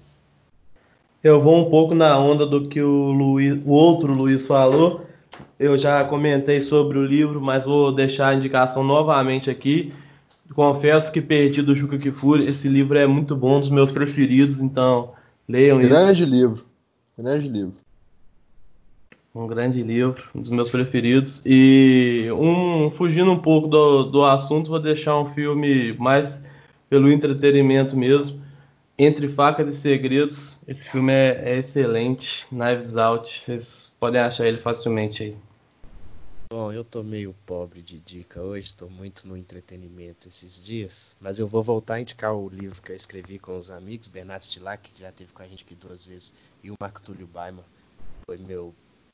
[1.23, 5.09] Eu vou um pouco na onda do que o, Luiz, o outro Luiz falou.
[5.59, 9.93] Eu já comentei sobre o livro, mas vou deixar a indicação novamente aqui.
[10.53, 12.47] Confesso que perdi do Juca Kifuri.
[12.47, 15.11] Esse livro é muito bom, um dos meus preferidos, então
[15.47, 16.31] leiam grande isso.
[16.31, 16.65] livro.
[17.17, 17.73] Grande livro.
[19.33, 21.41] Um grande livro, um dos meus preferidos.
[21.45, 26.41] E um fugindo um pouco do, do assunto, vou deixar um filme mais
[26.89, 28.41] pelo entretenimento mesmo
[29.03, 32.45] entre Facas e Segredos, esse filme é, é, excelente.
[32.51, 35.37] Knives Out, vocês podem achar ele facilmente aí.
[36.51, 41.39] Bom, eu tô meio pobre de dica hoje, tô muito no entretenimento esses dias, mas
[41.39, 44.91] eu vou voltar a indicar o livro que eu escrevi com os amigos, Bernardo Stilac,
[44.91, 47.63] que já teve com a gente aqui duas vezes, e o Marco Túlio Baiman,
[48.27, 48.71] foi meu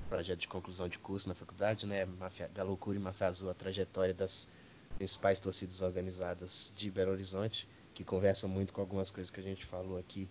[0.10, 3.54] projeto de conclusão de curso na faculdade, né, Mafia, da loucura e Mafia Azul, a
[3.54, 4.50] trajetória das
[4.98, 9.66] principais torcidas organizadas de Belo Horizonte, que conversa muito com algumas coisas que a gente
[9.66, 10.30] falou aqui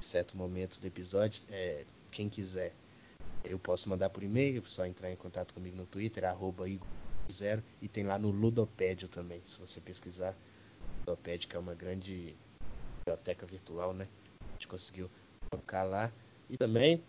[0.00, 1.42] certos momentos do episódio.
[1.50, 2.72] É, quem quiser,
[3.42, 7.60] eu posso mandar por e-mail, é só entrar em contato comigo no Twitter, arroba Igor0,
[7.82, 10.32] e tem lá no Ludopédio também, se você pesquisar.
[11.00, 12.36] Ludopédio, que é uma grande
[13.00, 14.06] biblioteca virtual, né?
[14.50, 15.10] A gente conseguiu
[15.50, 16.12] colocar lá.
[16.48, 17.02] E também,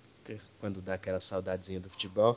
[0.60, 2.36] quando dá aquela saudadezinha do futebol,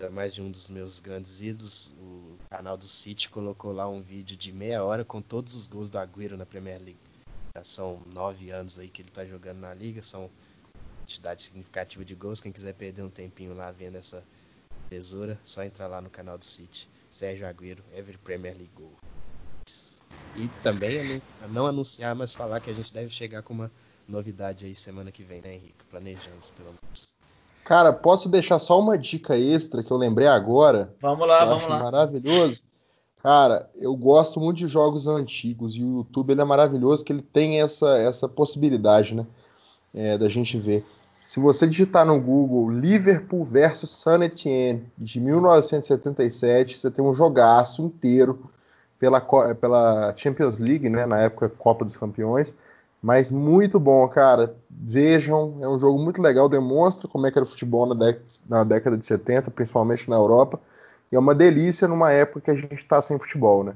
[0.00, 4.00] ainda mais de um dos meus grandes ídolos, o canal do City colocou lá um
[4.00, 7.09] vídeo de meia hora com todos os gols do Agüero na Premier League.
[7.64, 10.30] São nove anos aí que ele está jogando na liga, são
[10.98, 12.40] quantidade significativa de gols.
[12.40, 14.22] Quem quiser perder um tempinho lá vendo essa
[14.88, 16.88] tesoura, só entrar lá no canal do City.
[17.10, 18.94] Sérgio Agüero, Every Premier League Goal.
[20.36, 21.20] E também
[21.50, 23.70] não anunciar, mas falar que a gente deve chegar com uma
[24.08, 25.84] novidade aí semana que vem, né, Henrique?
[25.88, 27.18] Planejamos, pelo menos.
[27.64, 30.94] Cara, posso deixar só uma dica extra que eu lembrei agora?
[31.00, 31.82] Vamos lá, vamos lá.
[31.82, 32.62] Maravilhoso.
[33.22, 37.22] Cara, eu gosto muito de jogos antigos e o YouTube ele é maravilhoso que ele
[37.22, 39.26] tem essa, essa possibilidade, né?
[39.92, 40.86] É, da gente ver.
[41.24, 47.82] Se você digitar no Google Liverpool versus Saint Etienne de 1977, você tem um jogaço
[47.82, 48.50] inteiro
[48.98, 49.20] pela,
[49.54, 51.04] pela Champions League, né?
[51.04, 52.56] Na época Copa dos Campeões.
[53.02, 54.54] Mas muito bom, cara.
[54.68, 57.94] Vejam, é um jogo muito legal, demonstra como é que era o futebol na,
[58.48, 60.60] na década de 70, principalmente na Europa.
[61.10, 63.74] E é uma delícia numa época que a gente está sem futebol, né?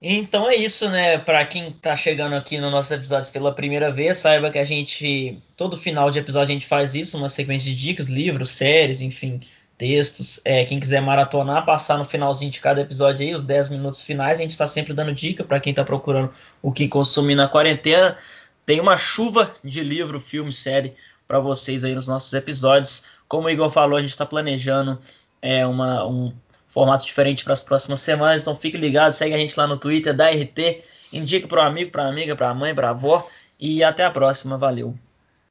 [0.00, 1.18] Então é isso, né?
[1.18, 5.42] Para quem está chegando aqui no nosso episódio pela primeira vez, saiba que a gente,
[5.56, 9.40] todo final de episódio, a gente faz isso, uma sequência de dicas, livros, séries, enfim,
[9.78, 10.40] textos.
[10.44, 14.38] É, quem quiser maratonar, passar no finalzinho de cada episódio aí, os 10 minutos finais,
[14.38, 16.30] a gente está sempre dando dica para quem está procurando
[16.60, 18.18] o que consumir na quarentena.
[18.66, 20.94] Tem uma chuva de livro, filme, série
[21.26, 23.04] para vocês aí nos nossos episódios.
[23.26, 24.98] Como o Igor falou, a gente está planejando
[25.40, 26.32] é, uma, um
[26.76, 28.42] formato diferente para as próximas semanas.
[28.42, 31.90] Então fique ligado, segue a gente lá no Twitter da RT, indica para o amigo,
[31.90, 33.26] para amiga, para a mãe, para a avó
[33.58, 34.58] e até a próxima.
[34.58, 34.94] Valeu.